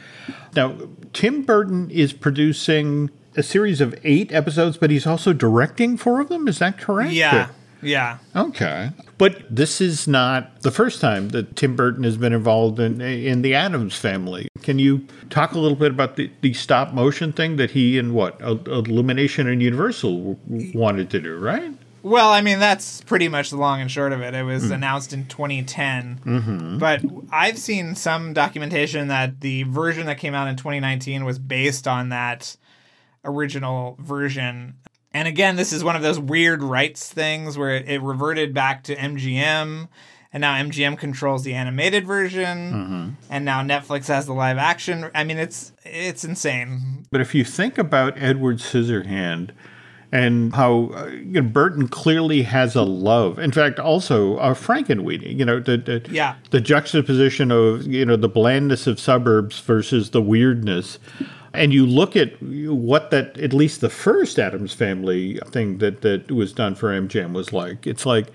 [0.55, 0.77] now
[1.13, 6.29] Tim Burton is producing a series of eight episodes, but he's also directing four of
[6.29, 6.49] them.
[6.49, 7.13] Is that correct?
[7.13, 7.49] Yeah.
[7.83, 8.19] Yeah.
[8.35, 8.91] Okay.
[9.19, 13.43] But this is not the first time that Tim Burton has been involved in in
[13.43, 14.49] the Addams family.
[14.63, 18.15] Can you talk a little bit about the, the stop motion thing that he and
[18.15, 21.73] what Illumination and Universal w- wanted to do, right?
[22.03, 24.33] Well, I mean, that's pretty much the long and short of it.
[24.33, 24.73] It was hmm.
[24.73, 26.21] announced in 2010.
[26.25, 26.79] Mm-hmm.
[26.79, 31.89] But I've seen some documentation that the version that came out in 2019 was based
[31.89, 32.57] on that
[33.27, 34.77] original version.
[35.13, 38.83] And again, this is one of those weird rights things where it, it reverted back
[38.85, 39.89] to MGM.
[40.33, 45.09] And now MGM controls the animated version, and now Netflix has the live action.
[45.15, 47.07] I mean, it's it's insane.
[47.11, 49.51] But if you think about Edward Scissorhand
[50.13, 55.35] and how uh, you know, Burton clearly has a love, in fact, also uh, Frankenweenie,
[55.35, 56.35] you know, the, the, Yeah.
[56.51, 60.99] the juxtaposition of, you know, the blandness of suburbs versus the weirdness.
[61.57, 66.31] And you look at what that, at least the first Addams Family thing that, that
[66.31, 67.87] was done for MGM was like.
[67.87, 68.29] It's like,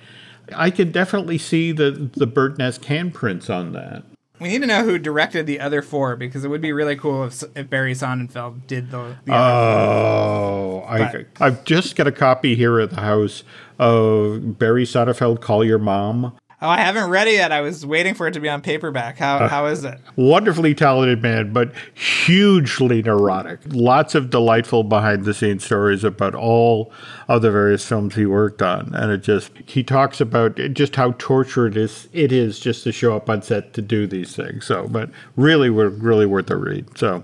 [0.56, 4.04] I could definitely see the, the Burton-esque handprints on that.
[4.42, 7.26] We need to know who directed the other four because it would be really cool
[7.26, 9.16] if, if Barry Sonnenfeld did the.
[9.26, 13.44] the Oh, I, I've just got a copy here at the house
[13.78, 16.36] of Barry Sonnenfeld, Call Your Mom.
[16.64, 17.52] Oh, I haven't read it yet.
[17.52, 19.18] I was waiting for it to be on paperback.
[19.18, 20.00] How uh, how is it?
[20.16, 23.60] Wonderfully talented man, but hugely neurotic.
[23.70, 26.94] Lots of delightful behind the scenes stories about all
[27.28, 28.94] of the various films he worked on.
[28.94, 32.92] And it just, he talks about just how tortured it is, it is just to
[32.92, 34.68] show up on set to do these things.
[34.68, 36.96] So, but really, were really worth a read.
[36.96, 37.24] So,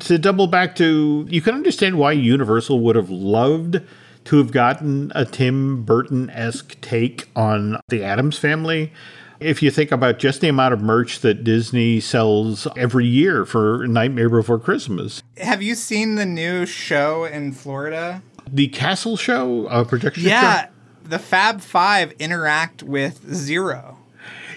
[0.00, 3.82] to double back to, you can understand why Universal would have loved
[4.30, 8.92] to have gotten a Tim Burton esque take on the Addams family.
[9.40, 13.88] If you think about just the amount of merch that Disney sells every year for
[13.88, 18.22] Nightmare Before Christmas, Have you seen the new show in Florida?
[18.48, 20.68] the Castle Show, uh, projection Yeah, show,
[21.02, 23.98] the Fab Five interact with Zero,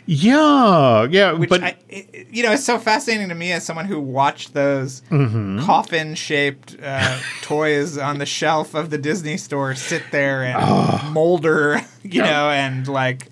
[0.05, 3.85] yeah, yeah, which but I, it, you know, it's so fascinating to me as someone
[3.85, 5.59] who watched those Mm-hmm.
[5.65, 11.09] coffin-shaped uh, toys on the shelf of the Disney store sit there and Ah.
[11.13, 13.27] molder, you know, and like.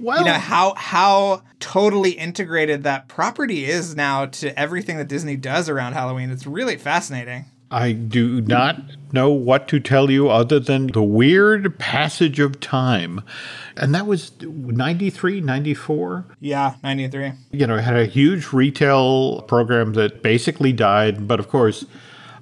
[0.00, 5.36] well, you know how how totally integrated that property is now to everything that Disney
[5.36, 6.30] does around Halloween.
[6.30, 7.46] It's really fascinating.
[7.70, 8.76] I do not
[9.12, 13.22] know what to tell you other than the weird passage of time.
[13.76, 16.26] And that was 93, 94.
[16.40, 17.32] Yeah, 93.
[17.52, 21.26] you know, had a huge retail program that basically died.
[21.26, 21.84] But of course,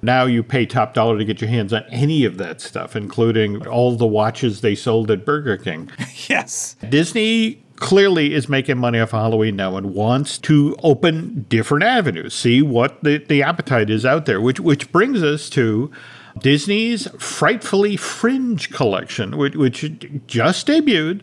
[0.03, 3.65] now you pay top dollar to get your hands on any of that stuff, including
[3.65, 5.89] all the watches they sold at Burger King.
[6.29, 6.77] Yes.
[6.87, 12.33] Disney clearly is making money off of Halloween now and wants to open different avenues,
[12.33, 15.91] see what the, the appetite is out there, which which brings us to
[16.39, 19.91] Disney's Frightfully Fringe collection, which, which
[20.27, 21.21] just debuted.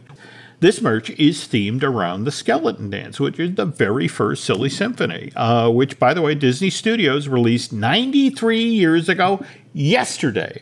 [0.60, 5.32] This merch is themed around the Skeleton Dance, which is the very first Silly Symphony,
[5.34, 10.60] uh, which, by the way, Disney Studios released 93 years ago yesterday.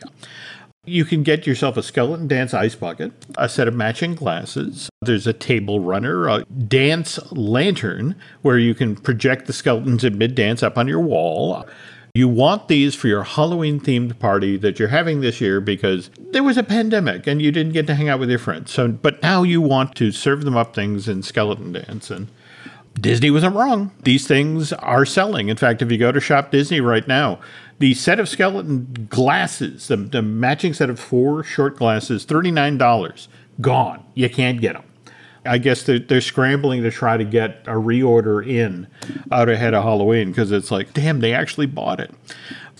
[0.85, 4.89] You can get yourself a skeleton dance ice bucket, a set of matching glasses.
[5.01, 10.35] There's a table runner, a dance lantern where you can project the skeletons in mid
[10.35, 11.65] dance up on your wall.
[12.15, 16.43] You want these for your Halloween themed party that you're having this year because there
[16.43, 18.71] was a pandemic and you didn't get to hang out with your friends.
[18.71, 22.29] So, but now you want to serve them up things in skeleton dance and
[22.99, 23.91] Disney wasn't wrong.
[24.03, 25.49] These things are selling.
[25.49, 27.39] In fact, if you go to Shop Disney right now,
[27.79, 33.27] the set of skeleton glasses, the, the matching set of four short glasses, $39,
[33.61, 34.05] gone.
[34.13, 34.83] You can't get them.
[35.45, 38.87] I guess they're, they're scrambling to try to get a reorder in
[39.31, 42.13] out ahead of Halloween because it's like, damn, they actually bought it.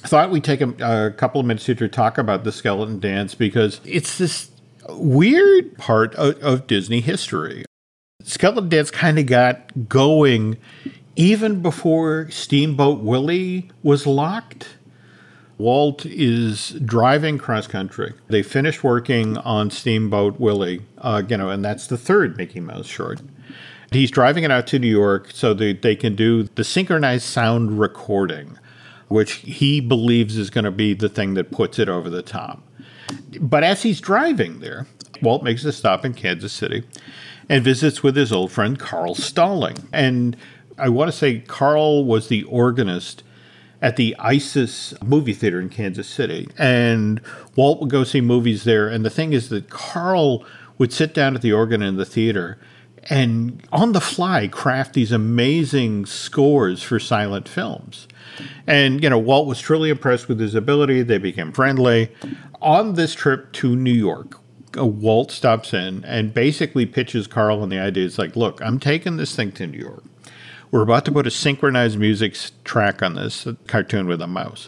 [0.03, 2.99] I thought we'd take a, a couple of minutes here to talk about the skeleton
[2.99, 4.51] dance because it's this
[4.89, 7.65] weird part of, of Disney history.
[8.23, 10.57] Skeleton Dance kind of got going
[11.15, 14.77] even before Steamboat Willie was locked.
[15.59, 18.13] Walt is driving cross country.
[18.29, 22.87] They finished working on Steamboat Willie, uh, you know, and that's the third Mickey Mouse
[22.87, 23.21] short.
[23.91, 27.77] He's driving it out to New York so that they can do the synchronized sound
[27.77, 28.57] recording,
[29.09, 32.63] which he believes is going to be the thing that puts it over the top.
[33.41, 34.87] But as he's driving there,
[35.21, 36.85] Walt makes a stop in Kansas City
[37.49, 39.75] and visits with his old friend Carl Stalling.
[39.91, 40.37] And
[40.77, 43.23] I want to say Carl was the organist
[43.81, 46.49] at the Isis movie theater in Kansas City.
[46.57, 47.21] And
[47.55, 48.87] Walt would go see movies there.
[48.87, 50.45] And the thing is that Carl
[50.77, 52.57] would sit down at the organ in the theater
[53.09, 58.07] and on the fly craft these amazing scores for silent films.
[58.67, 61.01] And, you know, Walt was truly impressed with his ability.
[61.01, 62.11] They became friendly.
[62.61, 64.35] On this trip to New York,
[64.77, 68.05] uh, Walt stops in and basically pitches Carl on the idea.
[68.05, 70.03] It's like, look, I'm taking this thing to New York.
[70.71, 74.67] We're about to put a synchronized music track on this cartoon with a mouse.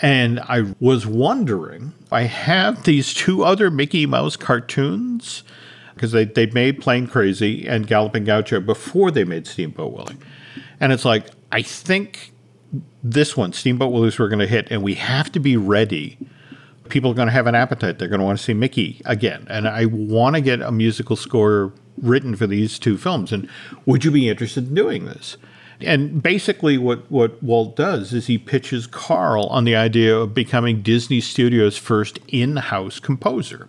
[0.00, 5.42] And I was wondering, I have these two other Mickey Mouse cartoons
[5.94, 10.16] because they, they made Plane Crazy and Galloping Gaucho before they made Steamboat Willie.
[10.80, 12.32] And it's like, I think
[13.02, 16.18] this one, Steamboat Willie's, we're going to hit, and we have to be ready.
[16.88, 17.98] People are going to have an appetite.
[17.98, 19.46] They're going to want to see Mickey again.
[19.48, 23.32] And I want to get a musical score written for these two films.
[23.32, 23.48] And
[23.84, 25.36] would you be interested in doing this?
[25.80, 30.80] And basically, what, what Walt does is he pitches Carl on the idea of becoming
[30.80, 33.68] Disney Studios' first in house composer.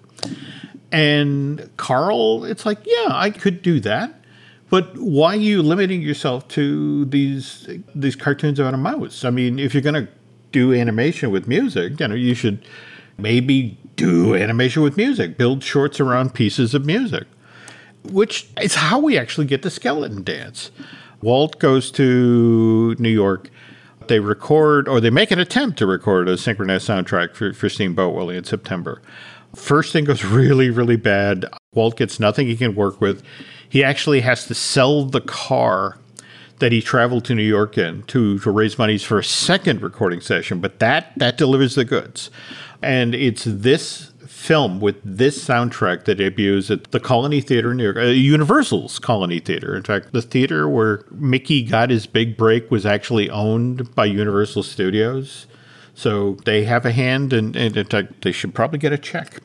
[0.92, 4.14] And Carl, it's like, yeah, I could do that.
[4.70, 9.24] But why are you limiting yourself to these these cartoons about a mouse?
[9.24, 10.12] I mean, if you're going to
[10.52, 12.66] do animation with music, you know, you should
[13.18, 17.28] maybe do animation with music, build shorts around pieces of music
[18.12, 20.72] which is how we actually get the skeleton dance.
[21.22, 23.50] Walt goes to New York.
[24.08, 28.16] They record, or they make an attempt to record a synchronized soundtrack for, for Steamboat
[28.16, 29.02] Willie in September.
[29.56, 31.46] First thing goes really, really bad.
[31.74, 33.24] Walt gets nothing he can work with.
[33.68, 35.98] He actually has to sell the car
[36.60, 40.22] that he traveled to New York in to, to raise monies for a second recording
[40.22, 42.32] session, but that that delivers the goods.
[42.82, 47.84] And it's this film with this soundtrack that debuts at the Colony Theater in New
[47.84, 49.76] York, uh, Universal's Colony Theater.
[49.76, 54.64] In fact, the theater where Mickey got his big break was actually owned by Universal
[54.64, 55.48] Studios.
[55.96, 59.40] So they have a hand, and, and in fact, they should probably get a check.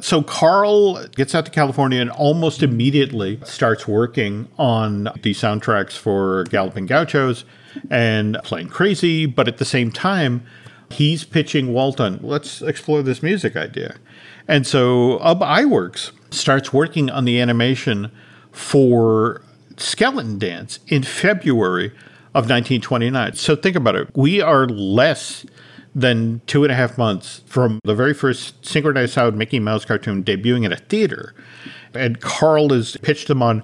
[0.00, 6.44] So Carl gets out to California and almost immediately starts working on the soundtracks for
[6.44, 7.44] Galloping Gauchos
[7.90, 10.42] and Plane Crazy, but at the same time,
[10.90, 13.96] he's pitching Walton, let's explore this music idea.
[14.48, 18.10] And so Ub Iwerks starts working on the animation
[18.50, 19.42] for
[19.76, 21.88] Skeleton Dance in February
[22.34, 23.34] of 1929.
[23.34, 24.08] So think about it.
[24.14, 25.44] We are less
[25.94, 30.22] than two and a half months from the very first synchronized sound Mickey Mouse cartoon
[30.22, 31.34] debuting in a theater.
[31.94, 33.62] And Carl has pitched them on,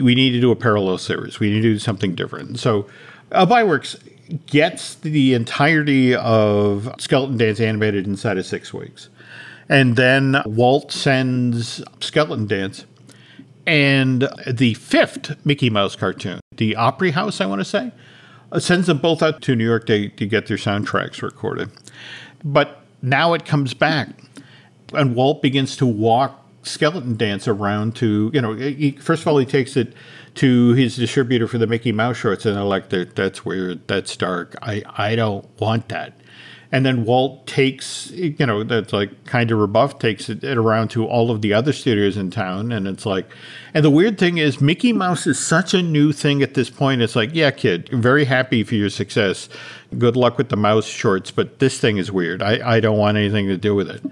[0.00, 1.40] we need to do a parallel series.
[1.40, 2.58] We need to do something different.
[2.58, 2.86] So
[3.32, 4.00] Ub Iwerks
[4.46, 9.08] gets the entirety of Skeleton Dance animated inside of six weeks.
[9.68, 12.86] And then Walt sends Skeleton Dance
[13.66, 17.90] and the fifth Mickey Mouse cartoon, the Opry House, I want to say,
[18.52, 21.70] uh, sends them both out to New York to, to get their soundtracks recorded.
[22.44, 24.08] But now it comes back,
[24.94, 29.38] and Walt begins to walk Skeleton Dance around to, you know, he, first of all,
[29.38, 29.94] he takes it
[30.36, 33.86] to his distributor for the Mickey Mouse shorts, and they're like, that "That's weird.
[33.88, 34.54] That's dark.
[34.60, 36.12] I I don't want that."
[36.72, 41.06] And then Walt takes, you know, that's like kind of rebuff, takes it around to
[41.06, 42.72] all of the other studios in town.
[42.72, 43.26] And it's like,
[43.72, 47.02] and the weird thing is, Mickey Mouse is such a new thing at this point.
[47.02, 49.48] It's like, yeah, kid, very happy for your success.
[49.96, 52.42] Good luck with the mouse shorts, but this thing is weird.
[52.42, 54.02] I, I don't want anything to do with it.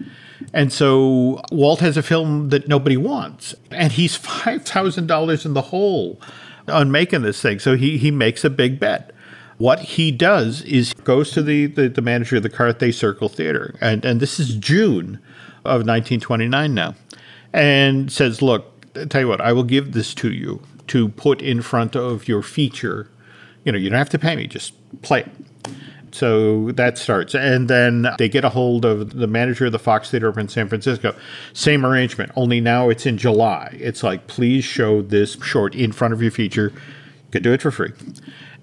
[0.52, 6.20] And so Walt has a film that nobody wants, and he's $5,000 in the hole
[6.68, 7.58] on making this thing.
[7.58, 9.13] So he, he makes a big bet.
[9.58, 13.76] What he does is goes to the, the, the manager of the Carthay Circle Theater,
[13.80, 15.20] and, and this is June
[15.64, 16.94] of 1929 now,
[17.52, 18.72] and says, Look,
[19.08, 22.42] tell you what, I will give this to you to put in front of your
[22.42, 23.08] feature.
[23.64, 25.30] You know, you don't have to pay me, just play it.
[26.10, 27.34] So that starts.
[27.34, 30.48] And then they get a hold of the manager of the Fox Theater up in
[30.48, 31.14] San Francisco.
[31.54, 33.76] Same arrangement, only now it's in July.
[33.80, 36.72] It's like, please show this short in front of your feature.
[36.72, 37.92] You can do it for free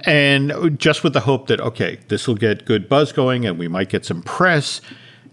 [0.06, 3.68] and just with the hope that okay, this will get good buzz going, and we
[3.68, 4.82] might get some press.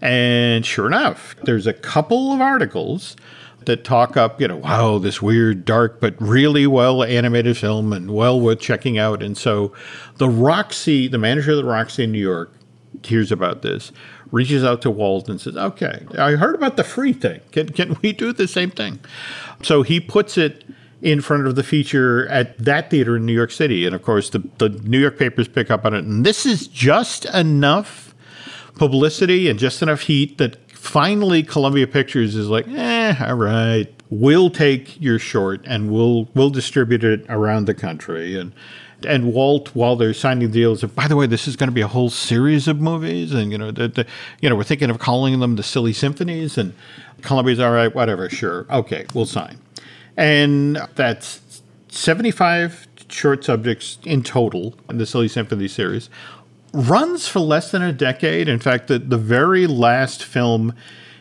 [0.01, 3.17] And sure enough, there's a couple of articles
[3.65, 8.11] that talk up, you know, wow, this weird, dark, but really well animated film and
[8.11, 9.21] well worth checking out.
[9.21, 9.73] And so
[10.17, 12.53] the Roxy, the manager of the Roxy in New York,
[13.03, 13.91] hears about this,
[14.31, 17.41] reaches out to Walt and says, okay, I heard about the free thing.
[17.51, 18.99] Can, can we do the same thing?
[19.61, 20.65] So he puts it
[21.01, 23.85] in front of the feature at that theater in New York City.
[23.85, 26.03] And of course, the, the New York papers pick up on it.
[26.03, 28.13] And this is just enough
[28.75, 34.49] publicity and just enough heat that finally Columbia Pictures is like, eh, all right, we'll
[34.49, 38.39] take your short and we'll we'll distribute it around the country.
[38.39, 38.53] And
[39.05, 41.87] and Walt, while they're signing deals, by the way, this is going to be a
[41.87, 44.05] whole series of movies, and you know, the, the,
[44.41, 46.73] you know, we're thinking of calling them the Silly Symphonies, and
[47.21, 49.57] Columbia's all right, whatever, sure, okay, we'll sign.
[50.19, 56.09] And that's 75 short subjects in total in the Silly Symphony series.
[56.73, 58.49] Runs for less than a decade.
[58.49, 60.73] In fact, the, the very last film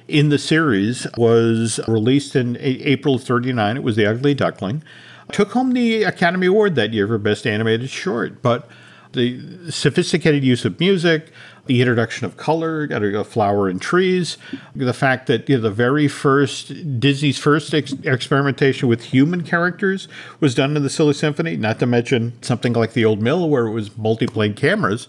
[0.09, 3.77] in the series was released in April of 39.
[3.77, 4.83] It was The Ugly Duckling.
[5.31, 8.43] Took home the Academy Award that year for Best Animated Short.
[8.43, 8.69] But
[9.13, 11.31] the sophisticated use of music,
[11.69, 14.37] the introduction of color, got to go flower and trees,
[14.75, 20.09] the fact that you know, the very first Disney's first ex- experimentation with human characters
[20.41, 23.67] was done in the Silly Symphony, not to mention something like the Old Mill where
[23.67, 25.07] it was multi-plane cameras,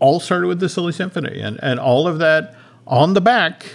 [0.00, 3.66] all started with the Silly Symphony, and and all of that on the back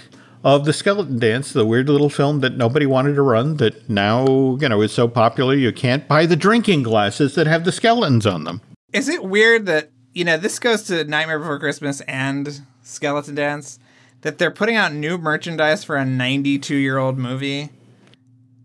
[0.45, 4.26] of the skeleton dance, the weird little film that nobody wanted to run that now,
[4.61, 8.28] you know, is so popular you can't buy the drinking glasses that have the skeletons
[8.28, 8.61] on them.
[8.93, 13.80] Is it weird that, you know, this goes to Nightmare Before Christmas and Skeleton Dance,
[14.22, 17.70] that they're putting out new merchandise for a 92 year old movie?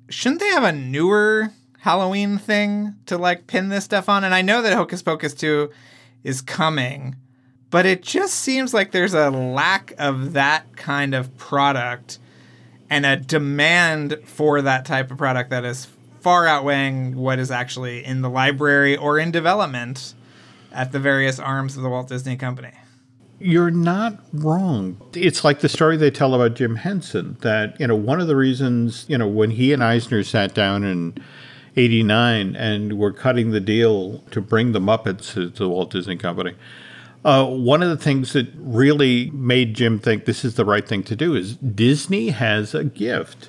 [0.08, 4.22] Shouldn't they have a newer Halloween thing to like pin this stuff on?
[4.22, 5.70] And I know that Hocus Pocus 2
[6.22, 7.16] is coming,
[7.68, 12.20] but it just seems like there's a lack of that kind of product
[12.88, 15.88] and a demand for that type of product that is
[16.20, 20.14] far outweighing what is actually in the library or in development
[20.72, 22.72] at the various arms of the Walt Disney Company.
[23.38, 25.00] You're not wrong.
[25.14, 28.36] It's like the story they tell about Jim Henson that, you know, one of the
[28.36, 31.16] reasons, you know, when he and Eisner sat down in
[31.76, 36.54] 89 and were cutting the deal to bring the Muppets to, the Walt Disney Company,
[37.24, 41.02] uh, one of the things that really made Jim think this is the right thing
[41.04, 43.48] to do is Disney has a gift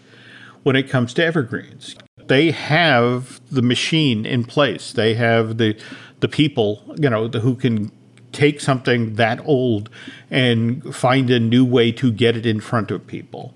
[0.64, 1.96] when it comes to evergreens.
[2.28, 4.94] They have the machine in place.
[4.94, 5.78] They have the
[6.22, 7.92] the people, you know, the, who can
[8.32, 9.90] take something that old
[10.30, 13.54] and find a new way to get it in front of people.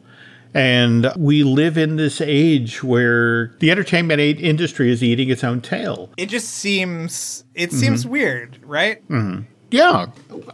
[0.53, 6.09] And we live in this age where the entertainment industry is eating its own tail.
[6.17, 7.79] It just seems it mm-hmm.
[7.79, 9.05] seems weird, right?
[9.09, 9.43] Mm-hmm.
[9.71, 10.07] Yeah,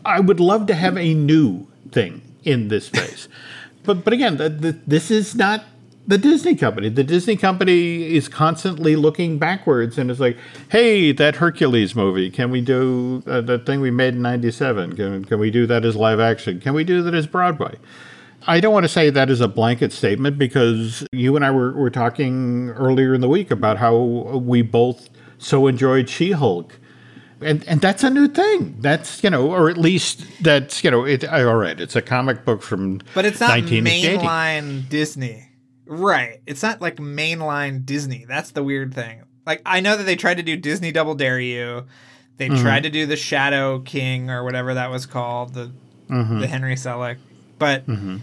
[0.03, 3.27] I would love to have a new thing in this space,
[3.83, 5.65] but but again, the, the, this is not
[6.07, 6.89] the Disney company.
[6.89, 10.37] The Disney company is constantly looking backwards and is like,
[10.69, 14.95] hey, that Hercules movie, can we do uh, that thing we made in 97?
[14.95, 16.59] Can, can we do that as live action?
[16.59, 17.77] Can we do that as Broadway?
[18.47, 21.73] I don't want to say that is a blanket statement because you and I were,
[21.73, 26.79] were talking earlier in the week about how we both so enjoyed She Hulk.
[27.39, 28.77] And, and that's a new thing.
[28.79, 31.23] That's you know, or at least that's you know, it.
[31.23, 35.50] All right, it's a comic book from, but it's not mainline Disney.
[35.91, 36.39] Right.
[36.47, 38.23] It's not like mainline Disney.
[38.25, 39.23] That's the weird thing.
[39.45, 41.85] Like I know that they tried to do Disney Double Dare You.
[42.37, 42.63] They mm-hmm.
[42.63, 45.69] tried to do the Shadow King or whatever that was called, the
[46.09, 46.39] mm-hmm.
[46.39, 47.17] the Henry Selick.
[47.59, 48.19] But mm-hmm.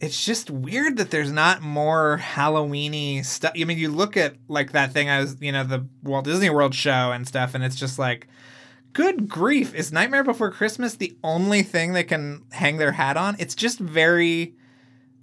[0.00, 3.54] it's just weird that there's not more Halloweeny stuff.
[3.60, 6.48] I mean, you look at like that thing I was, you know, the Walt Disney
[6.48, 8.28] World show and stuff, and it's just like,
[8.92, 13.34] good grief, is Nightmare Before Christmas the only thing they can hang their hat on?
[13.40, 14.54] It's just very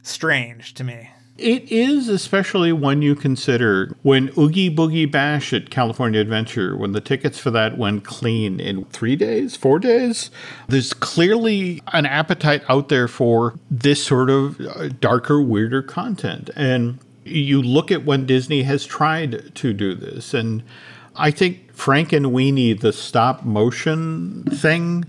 [0.03, 1.11] strange to me.
[1.37, 7.01] It is, especially when you consider when Oogie Boogie Bash at California Adventure, when the
[7.01, 10.31] tickets for that went clean in three days, four days,
[10.67, 16.49] there's clearly an appetite out there for this sort of uh, darker, weirder content.
[16.55, 20.63] And you look at when Disney has tried to do this, and
[21.15, 25.05] I think Frankenweenie, the stop motion thing,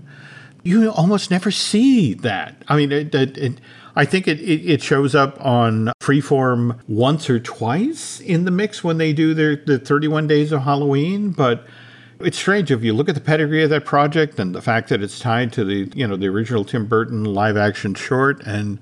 [0.61, 2.61] you almost never see that.
[2.67, 3.61] I mean, it, it, it
[3.95, 8.83] I think it, it, it, shows up on Freeform once or twice in the mix
[8.83, 11.65] when they do their the 31 days of Halloween, but
[12.19, 12.71] it's strange.
[12.71, 15.53] If you look at the pedigree of that project and the fact that it's tied
[15.53, 18.79] to the you know the original Tim Burton live action short and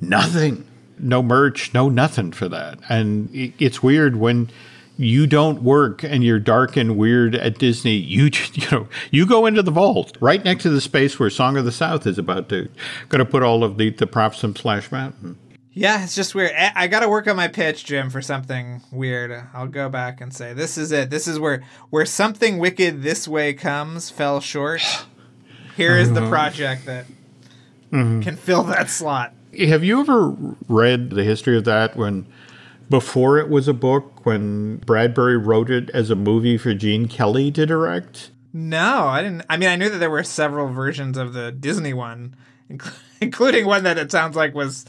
[0.00, 0.66] nothing,
[0.98, 4.48] no merch, no nothing for that, and it, it's weird when
[4.96, 9.46] you don't work and you're dark and weird at Disney, you you know you go
[9.46, 12.48] into the vault right next to the space where Song of the South is about
[12.50, 12.68] to
[13.08, 15.38] going to put all of the the props in Splash Mountain.
[15.72, 16.52] Yeah, it's just weird.
[16.56, 19.44] I got to work on my pitch, Jim, for something weird.
[19.52, 21.10] I'll go back and say this is it.
[21.10, 24.80] This is where where something wicked this way comes fell short.
[25.76, 26.30] Here is the uh-huh.
[26.30, 27.04] project that
[27.92, 28.22] mm-hmm.
[28.22, 29.34] can fill that slot.
[29.58, 30.34] Have you ever
[30.66, 32.26] read the history of that when?
[32.88, 37.50] Before it was a book when Bradbury wrote it as a movie for Gene Kelly
[37.52, 38.30] to direct?
[38.52, 39.44] No, I didn't.
[39.50, 42.34] I mean, I knew that there were several versions of the Disney one,
[43.20, 44.86] including one that it sounds like was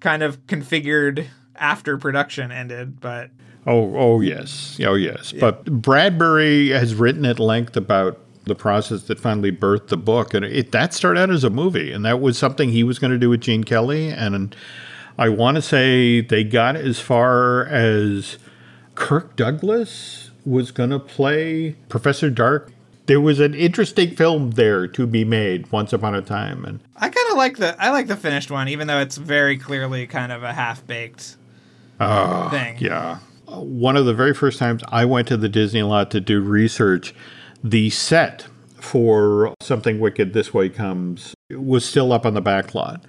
[0.00, 1.26] kind of configured
[1.56, 3.30] after production ended, but.
[3.66, 5.32] Oh, oh yes, oh yes.
[5.32, 5.40] Yeah.
[5.40, 10.44] But Bradbury has written at length about the process that finally birthed the book, and
[10.44, 13.18] it that started out as a movie, and that was something he was going to
[13.18, 14.56] do with Gene Kelly, and
[15.18, 18.38] I want to say they got as far as
[18.94, 22.72] Kirk Douglas was going to play Professor Dark.
[23.06, 27.08] There was an interesting film there to be made once upon a time, and I
[27.08, 30.30] kind of like the I like the finished one, even though it's very clearly kind
[30.30, 31.36] of a half baked
[31.98, 32.76] uh, thing.
[32.78, 36.40] Yeah, one of the very first times I went to the Disney lot to do
[36.40, 37.14] research,
[37.64, 38.46] the set
[38.82, 43.04] for Something Wicked This Way Comes was still up on the back lot.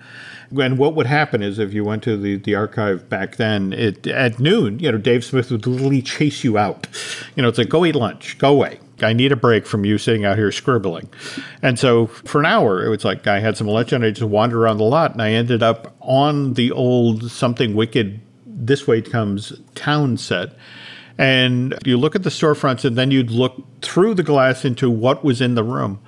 [0.57, 4.07] And what would happen is if you went to the, the archive back then, it,
[4.07, 6.87] at noon, you know, Dave Smith would literally chase you out.
[7.35, 8.79] You know, it's like, go eat lunch, go away.
[9.01, 11.09] I need a break from you sitting out here scribbling.
[11.61, 14.27] And so for an hour, it was like I had some lunch and I just
[14.27, 19.01] wandered around the lot and I ended up on the old Something Wicked This Way
[19.01, 20.49] Comes town set.
[21.19, 25.21] And you look at the storefronts and then you'd look through the glass into what
[25.21, 25.99] was in the room.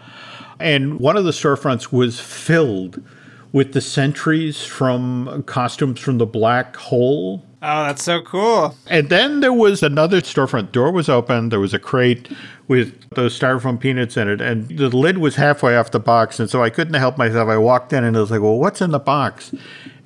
[0.58, 3.04] And one of the storefronts was filled
[3.52, 7.46] with the sentries from costumes from the Black Hole.
[7.64, 8.76] Oh, that's so cool.
[8.88, 10.72] And then there was another storefront.
[10.72, 11.50] Door was open.
[11.50, 12.28] There was a crate
[12.68, 14.42] with those styrofoam peanuts in it.
[14.42, 16.40] And the lid was halfway off the box.
[16.40, 17.50] And so I couldn't help myself.
[17.50, 19.54] I walked in and I was like, well, what's in the box?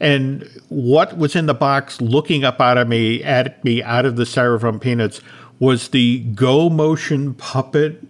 [0.01, 4.17] And what was in the box looking up out of me, at me out of
[4.17, 5.21] the styrofoam peanuts
[5.57, 8.03] was the Go Motion puppet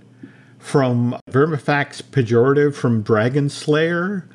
[0.57, 4.27] from Vermithrax Pejorative from Dragonslayer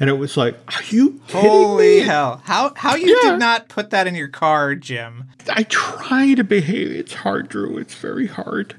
[0.00, 2.40] and it was like, "Are you holy hell?
[2.44, 3.30] How how you yeah.
[3.30, 6.90] did not put that in your car, Jim?" I try to behave.
[6.90, 7.78] It's hard, Drew.
[7.78, 8.74] It's very hard.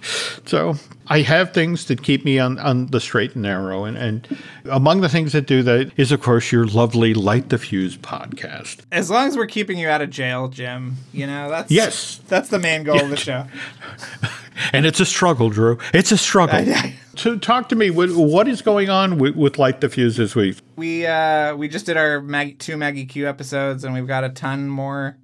[0.46, 0.76] So
[1.08, 5.02] I have things that keep me on on the straight and narrow, and and among
[5.02, 8.80] the things that do that is, of course, your lovely Light the Fuse podcast.
[8.92, 12.50] As long as we're keeping you out of jail, Jim, you know that's yes, that's
[12.50, 13.04] the main goal yeah.
[13.04, 13.46] of the show.
[14.74, 15.78] and it's a struggle, Drew.
[15.94, 16.66] It's a struggle.
[17.16, 17.90] so talk to me.
[17.90, 20.58] What is going on with, with Light the Fuse this week?
[20.76, 24.30] We uh, we just did our Mag- two Maggie Q episodes, and we've got a
[24.30, 25.18] ton more,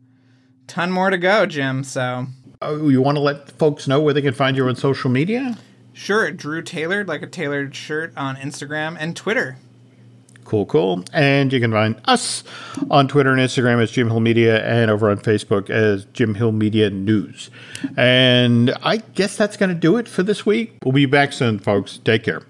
[0.68, 1.84] ton more to go, Jim.
[1.84, 2.28] So
[2.62, 5.58] oh, you want to let folks know where they can find you on social media?
[5.94, 9.58] Sure, Drew Taylor, like a tailored shirt on Instagram and Twitter.
[10.46, 11.04] Cool, cool.
[11.12, 12.44] And you can find us
[12.92, 16.52] on Twitter and Instagram as Jim Hill Media and over on Facebook as Jim Hill
[16.52, 17.50] Media News.
[17.98, 20.76] And I guess that's going to do it for this week.
[20.84, 21.98] We'll be back soon, folks.
[21.98, 22.44] Take care.